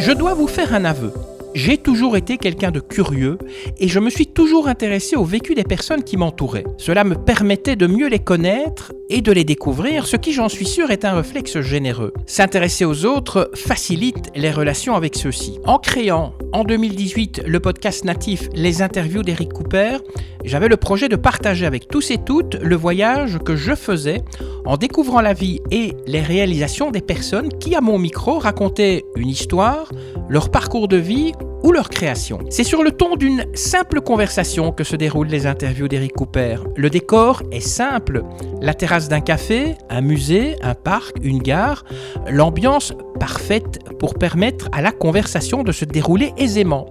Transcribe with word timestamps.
Je 0.00 0.12
dois 0.12 0.32
vous 0.32 0.46
faire 0.46 0.74
un 0.74 0.84
aveu. 0.84 1.12
J'ai 1.54 1.76
toujours 1.76 2.16
été 2.16 2.38
quelqu'un 2.38 2.70
de 2.70 2.78
curieux 2.78 3.36
et 3.78 3.88
je 3.88 3.98
me 3.98 4.10
suis 4.10 4.28
toujours 4.28 4.68
intéressé 4.68 5.16
au 5.16 5.24
vécu 5.24 5.56
des 5.56 5.64
personnes 5.64 6.04
qui 6.04 6.16
m'entouraient. 6.16 6.64
Cela 6.76 7.02
me 7.02 7.16
permettait 7.16 7.74
de 7.74 7.88
mieux 7.88 8.08
les 8.08 8.20
connaître 8.20 8.92
et 9.08 9.20
de 9.20 9.32
les 9.32 9.44
découvrir, 9.44 10.06
ce 10.06 10.16
qui 10.16 10.32
j'en 10.32 10.48
suis 10.48 10.66
sûr 10.66 10.90
est 10.90 11.04
un 11.04 11.14
réflexe 11.14 11.60
généreux. 11.60 12.12
S'intéresser 12.26 12.84
aux 12.84 13.04
autres 13.04 13.50
facilite 13.54 14.30
les 14.34 14.50
relations 14.50 14.94
avec 14.94 15.16
ceux-ci. 15.16 15.58
En 15.64 15.78
créant 15.78 16.34
en 16.52 16.64
2018 16.64 17.42
le 17.46 17.60
podcast 17.60 18.04
natif 18.04 18.48
Les 18.54 18.82
interviews 18.82 19.22
d'Eric 19.22 19.52
Cooper, 19.52 19.98
j'avais 20.44 20.68
le 20.68 20.76
projet 20.76 21.08
de 21.08 21.16
partager 21.16 21.66
avec 21.66 21.88
tous 21.88 22.10
et 22.10 22.18
toutes 22.18 22.54
le 22.56 22.76
voyage 22.76 23.38
que 23.44 23.56
je 23.56 23.74
faisais 23.74 24.22
en 24.64 24.76
découvrant 24.76 25.20
la 25.20 25.32
vie 25.32 25.60
et 25.70 25.92
les 26.06 26.20
réalisations 26.20 26.90
des 26.90 27.00
personnes 27.00 27.48
qui, 27.58 27.74
à 27.74 27.80
mon 27.80 27.98
micro, 27.98 28.38
racontaient 28.38 29.04
une 29.16 29.28
histoire, 29.28 29.90
leur 30.28 30.50
parcours 30.50 30.88
de 30.88 30.96
vie 30.96 31.32
ou 31.62 31.72
leur 31.72 31.88
création. 31.88 32.38
C'est 32.50 32.64
sur 32.64 32.82
le 32.82 32.92
ton 32.92 33.16
d'une 33.16 33.46
simple 33.54 34.00
conversation 34.00 34.72
que 34.72 34.84
se 34.84 34.96
déroulent 34.96 35.28
les 35.28 35.46
interviews 35.46 35.88
d'Eric 35.88 36.12
Cooper. 36.12 36.56
Le 36.76 36.90
décor 36.90 37.42
est 37.52 37.60
simple. 37.60 38.22
La 38.60 38.74
terrasse 38.74 39.08
d'un 39.08 39.20
café, 39.20 39.74
un 39.90 40.00
musée, 40.00 40.56
un 40.62 40.74
parc, 40.74 41.16
une 41.22 41.38
gare, 41.38 41.84
l'ambiance 42.28 42.92
parfaite 43.18 43.80
pour 43.98 44.14
permettre 44.14 44.68
à 44.72 44.80
la 44.80 44.92
conversation 44.92 45.62
de 45.62 45.72
se 45.72 45.84
dérouler 45.84 46.32
aisément. 46.36 46.86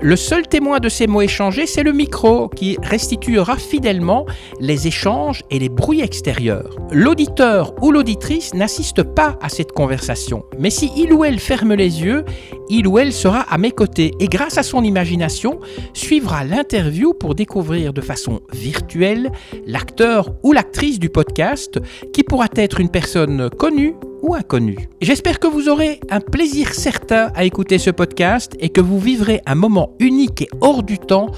Le 0.00 0.16
seul 0.16 0.46
témoin 0.46 0.78
de 0.78 0.88
ces 0.88 1.06
mots 1.06 1.22
échangés, 1.22 1.66
c'est 1.66 1.82
le 1.82 1.92
micro 1.92 2.48
qui 2.48 2.76
restituera 2.82 3.56
fidèlement 3.56 4.26
les 4.60 4.86
échanges 4.86 5.42
et 5.50 5.58
les 5.58 5.68
bruits 5.68 6.00
extérieurs. 6.00 6.76
L'auditeur 6.90 7.74
ou 7.82 7.90
l'auditrice 7.90 8.54
n'assiste 8.54 9.02
pas 9.02 9.38
à 9.40 9.48
cette 9.48 9.72
conversation, 9.72 10.44
mais 10.58 10.70
si 10.70 10.90
il 10.96 11.12
ou 11.12 11.24
elle 11.24 11.38
ferme 11.38 11.74
les 11.74 12.02
yeux, 12.02 12.24
il 12.70 12.86
ou 12.86 12.98
elle 12.98 13.12
sera 13.12 13.40
à 13.40 13.58
mes 13.58 13.72
côtés 13.72 14.12
et 14.20 14.26
grâce 14.26 14.56
à 14.56 14.62
son 14.62 14.82
imagination 14.82 15.60
suivra 15.92 16.44
l'interview 16.44 17.12
pour 17.12 17.34
découvrir 17.34 17.92
de 17.92 18.00
façon 18.00 18.40
virtuelle 18.52 19.30
l'acteur 19.66 20.32
ou 20.42 20.52
l'actrice 20.52 20.98
du 20.98 21.10
podcast 21.10 21.78
qui 22.12 22.22
pourra 22.22 22.46
être 22.54 22.80
une 22.80 22.88
personne 22.88 23.50
connue 23.50 23.94
ou 24.22 24.34
inconnue. 24.34 24.88
J'espère 25.00 25.38
que 25.38 25.46
vous 25.46 25.68
aurez 25.68 26.00
un 26.10 26.20
plaisir 26.20 26.72
certain 26.74 27.32
à 27.34 27.44
écouter 27.44 27.78
ce 27.78 27.90
podcast 27.90 28.56
et 28.60 28.68
que 28.68 28.80
vous 28.80 28.98
vivrez 28.98 29.40
un 29.46 29.54
moment 29.54 29.96
unique 29.98 30.42
et 30.42 30.48
hors 30.60 30.82
du 30.82 30.98
temps 30.98 31.30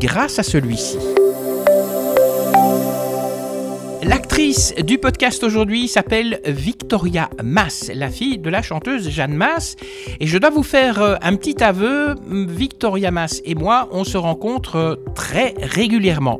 grâce 0.00 0.38
à 0.38 0.42
celui-ci. 0.42 0.98
L'actrice 4.30 4.74
du 4.76 4.98
podcast 4.98 5.42
aujourd'hui 5.42 5.88
s'appelle 5.88 6.40
Victoria 6.46 7.28
Mass, 7.42 7.90
la 7.92 8.08
fille 8.08 8.38
de 8.38 8.48
la 8.48 8.62
chanteuse 8.62 9.10
Jeanne 9.10 9.34
Mass. 9.34 9.74
Et 10.20 10.28
je 10.28 10.38
dois 10.38 10.50
vous 10.50 10.62
faire 10.62 11.02
euh, 11.02 11.16
un 11.20 11.34
petit 11.34 11.60
aveu, 11.64 12.14
Victoria 12.28 13.10
Mass 13.10 13.42
et 13.44 13.56
moi, 13.56 13.88
on 13.90 14.04
se 14.04 14.16
rencontre 14.16 14.76
euh, 14.76 14.94
très 15.16 15.54
régulièrement. 15.60 16.38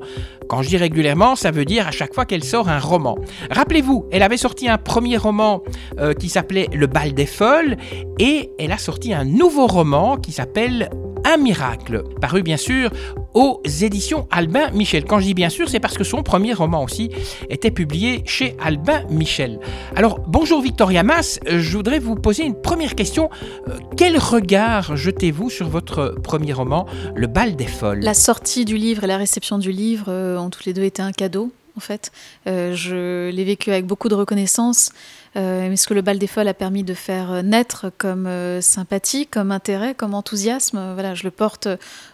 Quand 0.49 0.63
je 0.63 0.69
dis 0.69 0.77
régulièrement, 0.77 1.35
ça 1.35 1.51
veut 1.51 1.65
dire 1.65 1.89
à 1.89 1.91
chaque 1.91 2.15
fois 2.15 2.27
qu'elle 2.27 2.45
sort 2.45 2.69
un 2.69 2.79
roman. 2.79 3.19
Rappelez-vous, 3.51 4.07
elle 4.13 4.23
avait 4.23 4.37
sorti 4.37 4.69
un 4.69 4.79
premier 4.79 5.17
roman 5.17 5.65
euh, 5.99 6.15
qui 6.15 6.29
s'appelait 6.29 6.69
Le 6.73 6.87
bal 6.87 7.13
des 7.13 7.27
folles 7.27 7.77
et 8.21 8.51
elle 8.61 8.71
a 8.71 8.79
sorti 8.79 9.13
un 9.13 9.25
nouveau 9.25 9.67
roman 9.67 10.17
qui 10.17 10.31
s'appelle 10.31 10.91
un 11.31 11.37
miracle, 11.37 12.03
paru 12.21 12.43
bien 12.43 12.57
sûr 12.57 12.91
aux 13.35 13.63
éditions 13.83 14.27
Albin 14.33 14.71
Michel. 14.73 15.05
Quand 15.05 15.21
je 15.21 15.27
dis 15.27 15.35
bien 15.35 15.49
sûr, 15.49 15.69
c'est 15.69 15.79
parce 15.79 15.97
que 15.97 16.03
son 16.03 16.25
premier 16.25 16.53
roman 16.53 16.83
aussi 16.83 17.11
était 17.49 17.71
publié 17.71 18.23
chez 18.27 18.57
Albin 18.61 19.05
Michel. 19.11 19.61
Alors, 19.95 20.19
bonjour 20.27 20.61
Victoria 20.61 21.05
Mass, 21.05 21.39
je 21.47 21.77
voudrais 21.77 22.01
vous 22.01 22.17
poser 22.17 22.43
une 22.43 22.61
première 22.61 22.97
question. 22.97 23.31
Euh, 23.69 23.79
quel 23.97 24.19
regard 24.19 24.97
jetez-vous 24.97 25.51
sur 25.51 25.69
votre 25.69 26.17
premier 26.21 26.53
roman, 26.53 26.87
Le 27.15 27.29
bal 27.29 27.55
des 27.55 27.69
folles? 27.69 28.01
La 28.01 28.15
sortie 28.15 28.65
du 28.65 28.77
livre 28.77 29.05
et 29.05 29.07
la 29.07 29.17
réception 29.17 29.59
du 29.59 29.71
livre 29.71 30.07
euh, 30.09 30.37
ont 30.37 30.51
tous 30.51 30.65
les 30.67 30.73
deux 30.73 30.83
été 30.83 31.01
un 31.01 31.13
cadeau, 31.13 31.53
en 31.77 31.81
fait. 31.81 32.11
Euh, 32.49 32.75
je 32.75 33.31
l'ai 33.31 33.45
vécu 33.45 33.71
avec 33.71 33.87
beaucoup 33.87 34.09
de 34.09 34.17
reconnaissance. 34.17 34.91
Euh, 35.37 35.75
ce 35.77 35.87
que 35.87 35.95
le 35.95 36.03
bal 36.03 36.19
des 36.19 36.27
folles 36.27 36.49
a 36.49 36.55
permis 36.55 36.83
de 36.83 36.95
faire 36.95 37.43
naître 37.43 37.93
comme 37.99 38.27
euh, 38.27 38.61
sympathie, 38.61 39.27
comme 39.27 39.53
intérêt, 39.53 39.95
comme 39.95 40.15
enthousiasme? 40.15 40.93
Voilà, 40.95 41.15
je 41.15 41.25
le 41.25 41.31
porte 41.31 41.69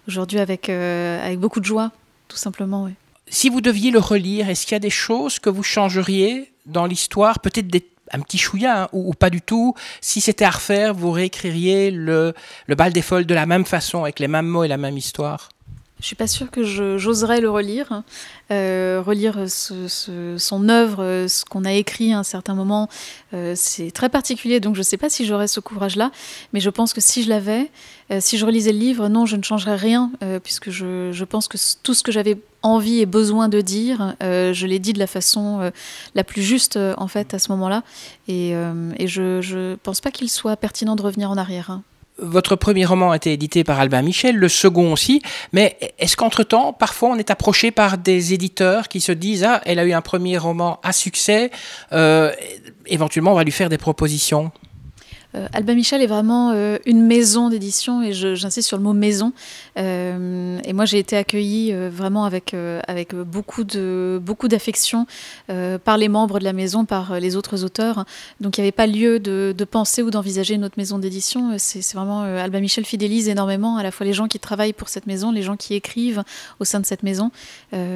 aujourd'hui 0.06 0.38
avec, 0.38 0.68
euh, 0.68 1.24
avec 1.24 1.38
beaucoup 1.38 1.60
de 1.60 1.64
joie, 1.64 1.92
tout 2.28 2.36
simplement. 2.36 2.90
Si 3.28 3.48
vous 3.48 3.60
deviez 3.60 3.90
le 3.90 3.98
relire, 3.98 4.50
est-ce 4.50 4.66
qu'il 4.66 4.74
y 4.74 4.76
a 4.76 4.80
des 4.80 4.90
choses 4.90 5.38
que 5.38 5.50
vous 5.50 5.62
changeriez 5.62 6.52
dans 6.66 6.86
l'histoire? 6.86 7.40
Peut-être 7.40 7.68
un 8.12 8.20
petit 8.20 8.38
chouïa 8.38 8.84
hein, 8.84 8.88
ou, 8.92 9.14
pas 9.14 9.30
du 9.30 9.40
tout. 9.40 9.74
Si 10.00 10.20
c'était 10.20 10.44
à 10.44 10.50
refaire, 10.50 10.94
vous 10.94 11.10
réécririez 11.10 11.90
le, 11.90 12.34
le 12.66 12.74
bal 12.74 12.92
des 12.92 13.02
folles 13.02 13.26
de 13.26 13.34
la 13.34 13.46
même 13.46 13.64
façon, 13.64 14.02
avec 14.02 14.20
les 14.20 14.28
mêmes 14.28 14.46
mots 14.46 14.62
et 14.62 14.68
la 14.68 14.76
même 14.76 14.96
histoire? 14.96 15.48
Je 16.00 16.04
suis 16.04 16.16
pas 16.16 16.26
sûre 16.26 16.50
que 16.50 16.62
j'oserais 16.98 17.40
le 17.40 17.50
relire. 17.50 18.02
Euh, 18.52 19.02
relire 19.04 19.38
son 19.48 20.68
œuvre, 20.68 21.26
ce 21.26 21.44
qu'on 21.44 21.64
a 21.64 21.72
écrit 21.72 22.12
à 22.12 22.18
un 22.18 22.22
certain 22.22 22.54
moment, 22.54 22.88
euh, 23.34 23.54
c'est 23.56 23.90
très 23.90 24.08
particulier, 24.08 24.60
donc 24.60 24.74
je 24.74 24.80
ne 24.80 24.84
sais 24.84 24.98
pas 24.98 25.10
si 25.10 25.26
j'aurais 25.26 25.48
ce 25.48 25.58
courage-là, 25.58 26.12
mais 26.52 26.60
je 26.60 26.70
pense 26.70 26.92
que 26.92 27.00
si 27.00 27.24
je 27.24 27.28
l'avais, 27.28 27.72
euh, 28.12 28.18
si 28.20 28.38
je 28.38 28.46
relisais 28.46 28.72
le 28.72 28.78
livre, 28.78 29.08
non, 29.08 29.26
je 29.26 29.34
ne 29.34 29.42
changerais 29.42 29.74
rien, 29.74 30.12
puisque 30.44 30.70
je, 30.70 31.24
pense 31.24 31.48
que 31.48 31.56
tout 31.82 31.94
ce 31.94 32.02
que 32.02 32.12
j'avais 32.12 32.38
envie 32.62 33.00
et 33.00 33.06
besoin 33.06 33.48
de 33.48 33.60
dire, 33.60 34.14
je 34.20 34.66
l'ai 34.66 34.78
dit 34.78 34.92
de 34.92 34.98
la 34.98 35.06
façon 35.06 35.72
la 36.14 36.24
plus 36.24 36.42
juste, 36.42 36.78
en 36.98 37.08
fait, 37.08 37.34
à 37.34 37.38
ce 37.38 37.50
moment-là, 37.52 37.82
et, 38.28 38.50
et 38.50 39.08
je 39.08 39.40
ne 39.56 39.74
pense 39.76 40.00
pas 40.00 40.10
qu'il 40.10 40.30
soit 40.30 40.56
pertinent 40.56 40.94
de 40.94 41.02
revenir 41.02 41.30
en 41.30 41.36
arrière. 41.36 41.70
Hein. 41.70 41.82
Votre 42.18 42.56
premier 42.56 42.86
roman 42.86 43.10
a 43.10 43.16
été 43.16 43.32
édité 43.32 43.62
par 43.62 43.78
Albin 43.78 44.00
Michel, 44.00 44.36
le 44.36 44.48
second 44.48 44.92
aussi, 44.92 45.20
mais 45.52 45.76
est-ce 45.98 46.16
qu'entre-temps, 46.16 46.72
parfois 46.72 47.10
on 47.10 47.16
est 47.16 47.30
approché 47.30 47.70
par 47.70 47.98
des 47.98 48.32
éditeurs 48.32 48.88
qui 48.88 49.02
se 49.02 49.12
disent 49.12 49.44
Ah, 49.44 49.60
elle 49.66 49.78
a 49.78 49.84
eu 49.84 49.92
un 49.92 50.00
premier 50.00 50.38
roman 50.38 50.80
à 50.82 50.92
succès, 50.92 51.50
euh, 51.92 52.32
éventuellement 52.86 53.32
on 53.32 53.36
va 53.36 53.44
lui 53.44 53.52
faire 53.52 53.68
des 53.68 53.76
propositions? 53.76 54.50
Euh, 55.36 55.46
Albin 55.52 55.74
Michel 55.74 56.02
est 56.02 56.06
vraiment 56.06 56.50
euh, 56.50 56.78
une 56.86 57.02
maison 57.02 57.48
d'édition 57.48 58.02
et 58.02 58.12
j'insiste 58.12 58.68
sur 58.68 58.76
le 58.76 58.82
mot 58.82 58.92
maison. 58.92 59.32
Euh, 59.78 60.58
et 60.64 60.72
moi, 60.72 60.84
j'ai 60.84 60.98
été 60.98 61.16
accueillie 61.16 61.72
vraiment 61.90 62.24
avec, 62.24 62.54
avec 62.86 63.14
beaucoup 63.14 63.64
de 63.64 64.20
beaucoup 64.22 64.48
d'affection 64.48 65.06
par 65.84 65.98
les 65.98 66.08
membres 66.08 66.38
de 66.38 66.44
la 66.44 66.52
maison, 66.52 66.84
par 66.84 67.20
les 67.20 67.36
autres 67.36 67.64
auteurs. 67.64 68.04
Donc, 68.40 68.56
il 68.56 68.60
n'y 68.60 68.66
avait 68.66 68.72
pas 68.72 68.86
lieu 68.86 69.20
de, 69.20 69.54
penser 69.64 70.02
ou 70.02 70.10
d'envisager 70.10 70.54
une 70.54 70.64
autre 70.64 70.76
maison 70.78 70.98
d'édition. 70.98 71.54
C'est 71.58 71.94
vraiment 71.94 72.22
Albin 72.22 72.60
Michel 72.60 72.84
fidélise 72.84 73.28
énormément 73.28 73.76
à 73.76 73.82
la 73.82 73.90
fois 73.90 74.06
les 74.06 74.12
gens 74.12 74.28
qui 74.28 74.38
travaillent 74.38 74.72
pour 74.72 74.88
cette 74.88 75.06
maison, 75.06 75.32
les 75.32 75.42
gens 75.42 75.56
qui 75.56 75.74
écrivent 75.74 76.22
au 76.60 76.64
sein 76.64 76.80
de 76.80 76.86
cette 76.86 77.02
maison. 77.02 77.30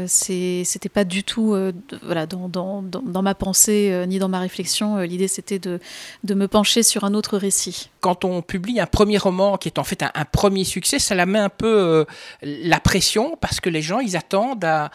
C'était 0.06 0.88
pas 0.92 1.04
du 1.04 1.24
tout 1.24 1.56
voilà, 2.02 2.26
dans, 2.26 2.48
dans, 2.48 2.82
dans, 2.82 3.22
ma 3.22 3.34
pensée 3.34 4.04
ni 4.08 4.18
dans 4.18 4.28
ma 4.28 4.40
réflexion. 4.40 4.98
L'idée, 4.98 5.28
c'était 5.28 5.58
de, 5.58 5.78
de 6.24 6.34
me 6.34 6.48
pencher 6.48 6.82
sur 6.82 7.04
un 7.04 7.14
autre 7.14 7.29
récit. 7.36 7.90
Quand 8.00 8.24
on 8.24 8.42
publie 8.42 8.80
un 8.80 8.86
premier 8.86 9.18
roman 9.18 9.56
qui 9.56 9.68
est 9.68 9.78
en 9.78 9.84
fait 9.84 10.02
un, 10.02 10.24
premier 10.24 10.64
succès, 10.64 10.98
ça 10.98 11.14
la 11.14 11.26
met 11.26 11.38
un 11.38 11.48
peu 11.48 11.66
euh, 11.66 12.04
la 12.42 12.80
pression 12.80 13.36
parce 13.40 13.60
que 13.60 13.70
les 13.70 13.82
gens, 13.82 14.00
ils 14.00 14.16
attendent 14.16 14.64
à 14.64 14.90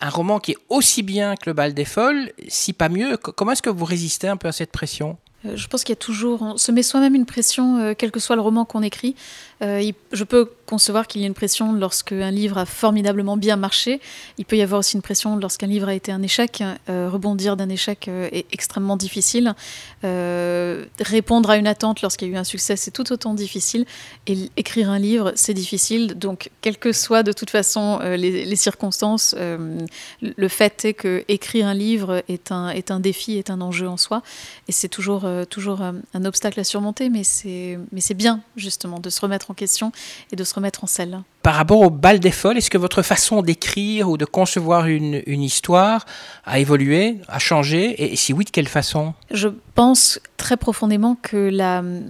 un 0.00 0.10
roman 0.10 0.40
qui 0.40 0.52
est 0.52 0.58
aussi 0.68 1.02
bien 1.02 1.36
que 1.36 1.48
Le 1.48 1.54
Bal 1.54 1.74
des 1.74 1.84
Folles, 1.84 2.30
si 2.48 2.72
pas 2.72 2.88
mieux. 2.88 3.16
Comment 3.16 3.52
est-ce 3.52 3.62
que 3.62 3.70
vous 3.70 3.84
résistez 3.84 4.28
un 4.28 4.36
peu 4.36 4.48
à 4.48 4.52
cette 4.52 4.72
pression? 4.72 5.16
Euh, 5.46 5.56
je 5.56 5.66
pense 5.68 5.84
qu'il 5.84 5.92
y 5.92 5.98
a 5.98 6.00
toujours, 6.00 6.42
on 6.42 6.56
se 6.56 6.72
met 6.72 6.82
soi-même 6.82 7.14
une 7.14 7.26
pression, 7.26 7.78
euh, 7.78 7.94
quel 7.96 8.10
que 8.10 8.20
soit 8.20 8.36
le 8.36 8.42
roman 8.42 8.64
qu'on 8.64 8.82
écrit. 8.82 9.14
Euh, 9.62 9.90
je 10.12 10.24
peux 10.24 10.50
concevoir 10.66 11.06
qu'il 11.06 11.20
y 11.20 11.24
ait 11.24 11.26
une 11.26 11.34
pression 11.34 11.72
lorsqu'un 11.72 12.30
livre 12.30 12.58
a 12.58 12.66
formidablement 12.66 13.36
bien 13.36 13.56
marché. 13.56 14.00
Il 14.38 14.44
peut 14.44 14.56
y 14.56 14.62
avoir 14.62 14.80
aussi 14.80 14.96
une 14.96 15.02
pression 15.02 15.36
lorsqu'un 15.36 15.66
livre 15.66 15.88
a 15.88 15.94
été 15.94 16.12
un 16.12 16.22
échec. 16.22 16.62
rebondir 16.88 17.56
d'un 17.56 17.68
échec 17.68 18.08
est 18.08 18.46
extrêmement 18.52 18.96
difficile. 18.96 19.54
répondre 20.02 21.50
à 21.50 21.56
une 21.56 21.66
attente 21.66 22.02
lorsqu'il 22.02 22.28
y 22.28 22.30
a 22.32 22.34
eu 22.34 22.38
un 22.38 22.44
succès, 22.44 22.76
c'est 22.76 22.90
tout 22.90 23.12
autant 23.12 23.34
difficile. 23.34 23.86
Et 24.26 24.50
écrire 24.56 24.90
un 24.90 24.98
livre, 24.98 25.32
c'est 25.34 25.54
difficile. 25.54 26.14
Donc, 26.18 26.50
quelles 26.60 26.78
que 26.78 26.92
soient 26.92 27.22
de 27.22 27.32
toute 27.32 27.50
façon 27.50 27.98
les, 28.00 28.56
circonstances, 28.56 29.34
le 29.38 30.48
fait 30.48 30.84
est 30.84 30.94
que 30.94 31.24
écrire 31.28 31.66
un 31.66 31.74
livre 31.74 32.22
est 32.28 32.52
un, 32.52 32.70
est 32.70 32.90
un 32.90 33.00
défi, 33.00 33.38
est 33.38 33.50
un 33.50 33.60
enjeu 33.60 33.88
en 33.88 33.96
soi. 33.96 34.22
Et 34.68 34.72
c'est 34.72 34.88
toujours 34.88 35.24
euh, 35.24 35.44
toujours 35.44 35.82
euh, 35.82 35.92
un 36.14 36.24
obstacle 36.24 36.60
à 36.60 36.64
surmonter, 36.64 37.08
mais 37.08 37.22
c'est 37.24 38.14
bien 38.14 38.40
justement 38.56 39.00
de 39.00 39.10
se 39.10 39.20
remettre 39.20 39.50
en 39.50 39.54
question 39.54 39.92
et 40.32 40.36
de 40.36 40.44
se 40.44 40.54
remettre 40.56 40.84
en 40.84 40.86
selle. 40.88 41.22
Par 41.46 41.54
rapport 41.54 41.78
au 41.78 41.90
bal 41.90 42.18
des 42.18 42.32
folles, 42.32 42.58
est-ce 42.58 42.70
que 42.70 42.76
votre 42.76 43.02
façon 43.02 43.40
d'écrire 43.40 44.08
ou 44.08 44.16
de 44.16 44.24
concevoir 44.24 44.86
une, 44.86 45.22
histoire 45.28 46.04
a 46.44 46.58
évolué, 46.58 47.18
a 47.28 47.38
changé 47.38 48.12
Et 48.12 48.16
si 48.16 48.32
oui, 48.32 48.44
de 48.44 48.50
quelle 48.50 48.66
façon? 48.66 49.14
Je 49.30 49.46
pense 49.76 50.18
très 50.38 50.56
profondément 50.56 51.16
que 51.22 51.50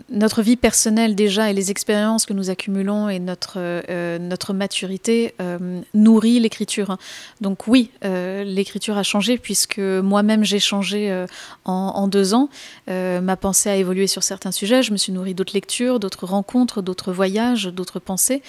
notre 0.08 0.40
vie 0.40 0.56
personnelle 0.56 1.14
déjà 1.14 1.50
et 1.50 1.52
les 1.52 1.70
expériences 1.70 2.24
que 2.24 2.32
nous 2.32 2.48
accumulons 2.48 3.10
et 3.10 3.18
notre, 3.18 3.56
euh, 3.58 4.18
maturité 4.54 5.34
euh, 5.42 5.80
nourrit 5.92 6.40
l'écriture. 6.40 6.96
Donc 7.42 7.66
oui, 7.66 7.90
euh, 8.04 8.42
l'écriture 8.42 8.96
a 8.96 9.02
changé 9.02 9.36
puisque 9.36 9.78
moi-même 9.78 10.44
j'ai 10.44 10.60
changé 10.60 11.26
en, 11.66 11.72
en, 11.72 12.08
deux 12.08 12.32
ans. 12.32 12.48
ma 12.86 13.36
pensée 13.36 13.68
a 13.68 13.76
évolué 13.76 14.06
sur 14.06 14.22
certains 14.22 14.52
sujets. 14.52 14.82
Je 14.82 14.92
me 14.92 14.96
suis 14.96 15.12
nourrie 15.12 15.34
d'autres 15.34 15.54
lectures, 15.54 16.00
d'autres 16.00 16.26
rencontres, 16.26 16.80
d'autres 16.80 17.12
voyages, 17.12 17.64
d'autres 17.66 17.98
pensées. 17.98 18.42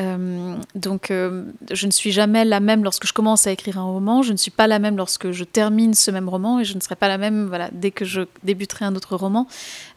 Euh, 0.00 0.31
donc, 0.74 1.10
euh, 1.10 1.44
je 1.70 1.86
ne 1.86 1.92
suis 1.92 2.12
jamais 2.12 2.44
la 2.44 2.60
même 2.60 2.82
lorsque 2.84 3.06
je 3.06 3.12
commence 3.12 3.46
à 3.46 3.52
écrire 3.52 3.78
un 3.78 3.84
roman, 3.84 4.22
je 4.22 4.32
ne 4.32 4.36
suis 4.36 4.50
pas 4.50 4.66
la 4.66 4.78
même 4.78 4.96
lorsque 4.96 5.30
je 5.30 5.44
termine 5.44 5.94
ce 5.94 6.10
même 6.10 6.28
roman, 6.28 6.60
et 6.60 6.64
je 6.64 6.74
ne 6.74 6.80
serai 6.80 6.96
pas 6.96 7.08
la 7.08 7.18
même 7.18 7.46
voilà, 7.46 7.68
dès 7.72 7.90
que 7.90 8.04
je 8.04 8.22
débuterai 8.42 8.84
un 8.84 8.94
autre 8.94 9.16
roman. 9.16 9.46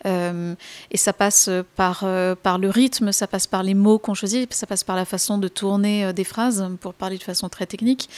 Euh, 0.06 0.54
et 0.92 0.98
ça 0.98 1.14
passe 1.14 1.50
par, 1.76 2.06
par 2.44 2.58
le 2.58 2.70
rythme, 2.70 3.12
ça 3.12 3.28
passe 3.28 3.48
par 3.48 3.64
les 3.64 3.74
mots 3.74 4.00
qu'on 4.00 4.14
choisit, 4.14 4.54
ça 4.54 4.68
passe 4.68 4.84
par 4.84 4.96
la 4.96 5.06
façon 5.06 5.38
de 5.38 5.48
tourner 5.48 6.14
des 6.14 6.24
phrases, 6.24 6.68
pour 6.82 6.94
parler 6.94 7.18
de 7.18 7.24
façon 7.24 7.50
très 7.50 7.66
technique. 7.66 8.10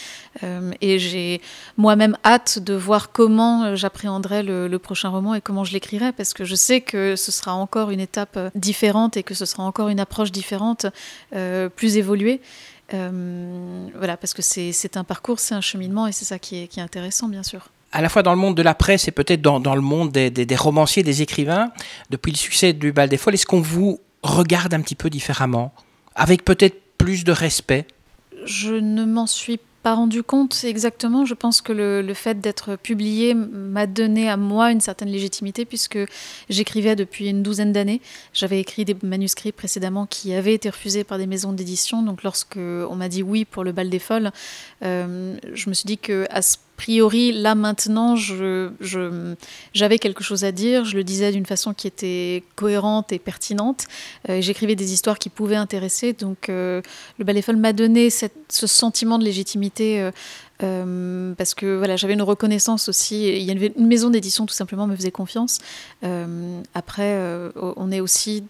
et 0.81 1.00
j'ai 1.00 1.42
moi-même 1.78 2.18
hâte 2.25 2.60
de 2.60 2.74
voir 2.74 3.12
comment 3.12 3.75
j'appréhenderai 3.75 4.44
le, 4.44 4.78
prochain 4.78 5.10
roman 5.10 5.34
et 5.34 5.42
comment 5.42 5.64
je 5.64 5.74
l'écrirai, 5.74 6.12
parce 6.12 6.34
que 6.34 6.46
je 6.46 6.56
sais 6.56 6.81
que 6.81 7.16
ce 7.16 7.31
sera 7.31 7.54
encore 7.54 7.90
une 7.90 8.00
étape 8.00 8.38
différente 8.56 9.18
et 9.18 9.24
que 9.24 9.34
ce 9.34 9.46
sera 9.46 9.64
encore 9.64 9.90
une 9.90 10.00
approche 10.00 10.31
différente 10.31 10.86
plus 11.75 11.98
Euh, 12.94 13.88
voilà, 13.95 14.18
parce 14.18 14.33
que 14.33 14.42
c'est 14.42 14.98
un 14.98 15.04
parcours, 15.04 15.39
c'est 15.39 15.56
un 15.56 15.62
cheminement 15.62 16.07
et 16.07 16.12
c'est 16.12 16.25
ça 16.25 16.39
qui 16.39 16.63
est, 16.63 16.68
qui 16.68 16.80
est, 16.80 16.83
intéressant, 16.83 17.27
bien 17.27 17.44
sûr. 17.44 17.69
À 17.92 18.01
la 18.01 18.09
fois 18.09 18.24
dans 18.24 18.31
le 18.31 18.38
monde 18.38 18.56
de 18.56 18.62
la 18.62 18.75
presse 18.75 19.07
et 19.07 19.12
peut-être 19.12 19.42
dans, 19.42 19.59
dans, 19.59 19.75
le 19.75 19.81
monde 19.81 20.12
des, 20.12 20.30
des, 20.30 20.56
romanciers, 20.56 21.04
des 21.04 21.21
écrivains, 21.21 21.71
depuis 22.09 22.31
le 22.31 22.38
succès 22.38 22.74
du 22.74 22.92
Bal 22.92 23.09
des 23.09 23.18
Folles, 23.18 23.33
est-ce 23.33 23.45
qu'on 23.45 23.62
vous 23.62 24.00
regarde 24.24 24.74
un 24.74 24.81
petit 24.81 24.95
peu 24.95 25.09
différemment 25.09 25.74
Avec 26.15 26.44
peut-être 26.44 26.81
plus 26.98 27.24
de 27.24 27.31
respect? 27.31 27.88
Je 28.45 28.74
ne 28.74 29.06
m'en 29.06 29.27
suis 29.27 29.59
rendu 29.94 30.24
compte 30.24 30.63
exactement. 30.63 31.25
Je 31.25 31.34
pense 31.34 31.62
que 31.62 31.72
le, 31.72 32.13
fait 32.13 32.39
d'être 32.42 32.75
publié 32.75 33.34
m'a 33.34 33.88
donné 33.88 34.30
à 34.30 34.38
moi 34.38 34.72
une 34.72 34.81
certaine 34.81 35.10
légitimité 35.10 35.66
puisque 35.66 36.00
j'écrivais 36.50 36.95
depuis 36.95 37.30
une 37.30 37.44
douzaine 37.44 37.72
d'années. 37.72 38.01
J'avais 38.34 38.60
écrit 38.60 38.86
des 38.86 38.95
manuscrits 39.04 39.51
précédemment 39.51 40.06
qui 40.06 40.34
avaient 40.34 40.54
été 40.54 40.69
refusés 40.69 41.04
par 41.04 41.18
des 41.18 41.28
maisons 41.28 41.54
d'édition. 41.54 42.01
Donc 42.04 42.24
lorsque 42.24 42.57
on 42.57 42.95
m'a 42.95 43.10
dit 43.10 43.24
oui 43.24 43.45
pour 43.45 43.63
le 43.63 43.72
bal 43.72 43.89
des 43.89 44.00
folles, 44.00 44.31
euh, 44.84 45.38
je 45.54 45.69
me 45.69 45.74
suis 45.74 45.86
dit 45.88 45.98
que 45.98 46.25
à 46.30 46.42
ce 46.42 46.57
priori, 46.77 47.33
là 47.33 47.56
maintenant, 47.56 48.15
j'avais 49.74 50.00
quelque 50.00 50.24
chose 50.24 50.45
à 50.45 50.53
dire. 50.53 50.85
Je 50.85 50.95
le 50.95 51.03
disais 51.03 51.31
d'une 51.31 51.45
façon 51.45 51.74
qui 51.74 51.88
était 51.88 52.44
cohérente 52.56 53.12
et 53.12 53.19
pertinente. 53.19 53.88
Euh, 54.29 54.39
J'écrivais 54.39 54.75
des 54.75 54.94
histoires 54.94 55.19
qui 55.19 55.29
pouvaient 55.29 55.57
intéresser. 55.57 56.13
Donc, 56.13 56.47
euh, 56.47 56.81
le 57.18 57.25
Ballet 57.25 57.41
Folle 57.41 57.57
m'a 57.57 57.74
donné 57.74 58.09
ce 58.09 58.68
sentiment 58.68 59.18
de 59.18 59.25
légitimité. 59.25 60.09
Euh, 60.63 61.33
parce 61.35 61.53
que 61.53 61.77
voilà, 61.77 61.97
j'avais 61.97 62.13
une 62.13 62.21
reconnaissance 62.21 62.88
aussi. 62.88 63.27
Il 63.27 63.44
y 63.44 63.51
avait 63.51 63.73
une 63.75 63.88
maison 63.88 64.09
d'édition 64.09 64.45
tout 64.45 64.56
simplement 64.56 64.88
me 64.88 64.95
faisait 64.95 65.12
confiance. 65.12 65.59
après, 66.73 67.19
on 67.56 67.91
est 67.91 68.00
aussi 68.00 68.44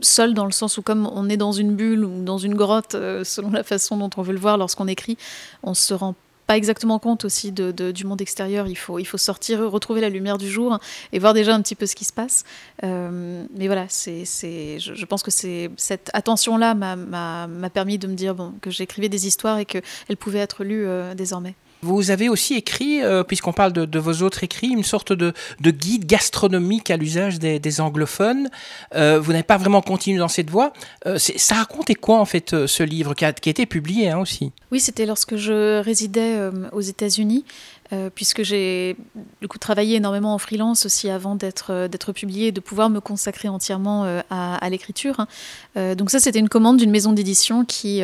seul 0.00 0.32
dans 0.32 0.46
le 0.46 0.52
sens 0.52 0.78
où 0.78 0.82
comme 0.82 1.10
on 1.12 1.28
est 1.28 1.36
dans 1.36 1.52
une 1.52 1.74
bulle 1.74 2.04
ou 2.04 2.22
dans 2.22 2.38
une 2.38 2.54
grotte, 2.54 2.92
selon 3.24 3.50
la 3.50 3.64
façon 3.64 3.96
dont 3.96 4.10
on 4.16 4.22
veut 4.22 4.32
le 4.32 4.38
voir 4.38 4.56
lorsqu'on 4.56 4.88
écrit, 4.88 5.18
on 5.62 5.74
se 5.74 5.92
rend 5.92 6.14
pas 6.46 6.56
exactement 6.56 6.98
compte 6.98 7.24
aussi 7.24 7.52
de, 7.52 7.90
du 7.90 8.04
monde 8.04 8.20
extérieur. 8.20 8.66
Il 8.66 8.76
faut, 8.76 8.98
il 8.98 9.04
faut 9.04 9.18
sortir, 9.18 9.60
retrouver 9.60 10.00
la 10.00 10.08
lumière 10.08 10.38
du 10.38 10.48
jour 10.48 10.78
et 11.12 11.18
voir 11.18 11.34
déjà 11.34 11.54
un 11.54 11.62
petit 11.62 11.74
peu 11.74 11.86
ce 11.86 11.94
qui 11.94 12.04
se 12.04 12.12
passe. 12.12 12.44
Euh, 12.82 13.44
mais 13.56 13.66
voilà, 13.66 13.86
c'est, 13.88 14.24
je, 14.24 14.94
je, 14.94 15.04
pense 15.06 15.22
que 15.22 15.30
c'est 15.30 15.70
cette 15.76 16.10
attention-là 16.12 16.74
m'a 16.74 17.70
permis 17.70 17.98
de 17.98 18.06
me 18.06 18.14
dire 18.14 18.34
bon, 18.34 18.52
que 18.60 18.70
j'écrivais 18.70 19.08
des 19.08 19.26
histoires 19.26 19.58
et 19.58 19.64
qu'elles 19.64 20.16
pouvaient 20.18 20.40
être 20.40 20.64
lues 20.64 20.86
euh, 20.86 21.14
désormais. 21.14 21.54
Vous 21.84 22.10
avez 22.10 22.30
aussi 22.30 22.54
écrit, 22.54 23.02
euh, 23.02 23.22
puisqu'on 23.24 23.52
parle 23.52 23.72
de, 23.72 23.98
vos 23.98 24.22
autres 24.22 24.42
écrits, 24.42 24.68
une 24.68 24.84
sorte 24.84 25.12
de, 25.12 25.34
guide 25.60 26.06
gastronomique 26.06 26.90
à 26.90 26.96
l'usage 26.96 27.38
des, 27.38 27.80
anglophones. 27.80 28.48
Euh, 28.94 29.20
vous 29.20 29.32
n'avez 29.32 29.44
pas 29.44 29.58
vraiment 29.58 29.82
continué 29.82 30.18
dans 30.18 30.28
cette 30.28 30.48
voie. 30.48 30.72
Euh, 31.06 31.18
ça 31.18 31.56
racontait 31.56 31.94
quoi 31.94 32.18
en 32.18 32.24
fait 32.24 32.66
ce 32.66 32.82
livre 32.82 33.12
qui 33.14 33.26
a, 33.26 33.28
été 33.28 33.66
publié 33.66 34.08
hein, 34.08 34.18
aussi? 34.18 34.52
Oui, 34.72 34.80
c'était 34.80 35.04
lorsque 35.04 35.36
je 35.36 35.82
résidais 35.82 36.50
aux 36.72 36.80
États-Unis. 36.80 37.44
Euh, 37.94 38.10
puisque 38.14 38.42
j'ai 38.42 38.96
du 39.40 39.48
coup 39.48 39.58
travaillé 39.58 39.96
énormément 39.96 40.34
en 40.34 40.38
freelance 40.38 40.86
aussi 40.86 41.10
avant 41.10 41.34
d'être 41.34 41.66
euh, 41.70 41.88
d'être 41.88 42.12
publié 42.12 42.50
de 42.50 42.60
pouvoir 42.60 42.90
me 42.90 43.00
consacrer 43.00 43.48
entièrement 43.48 44.04
euh, 44.04 44.20
à, 44.30 44.68
l'écriture. 44.70 45.20
Hein. 45.20 45.94
donc 45.94 46.10
ça, 46.10 46.18
c'était 46.18 46.38
une 46.38 46.48
commande 46.48 46.78
d'une 46.78 46.90
maison 46.90 47.12
d'édition 47.12 47.64
qui 47.64 48.02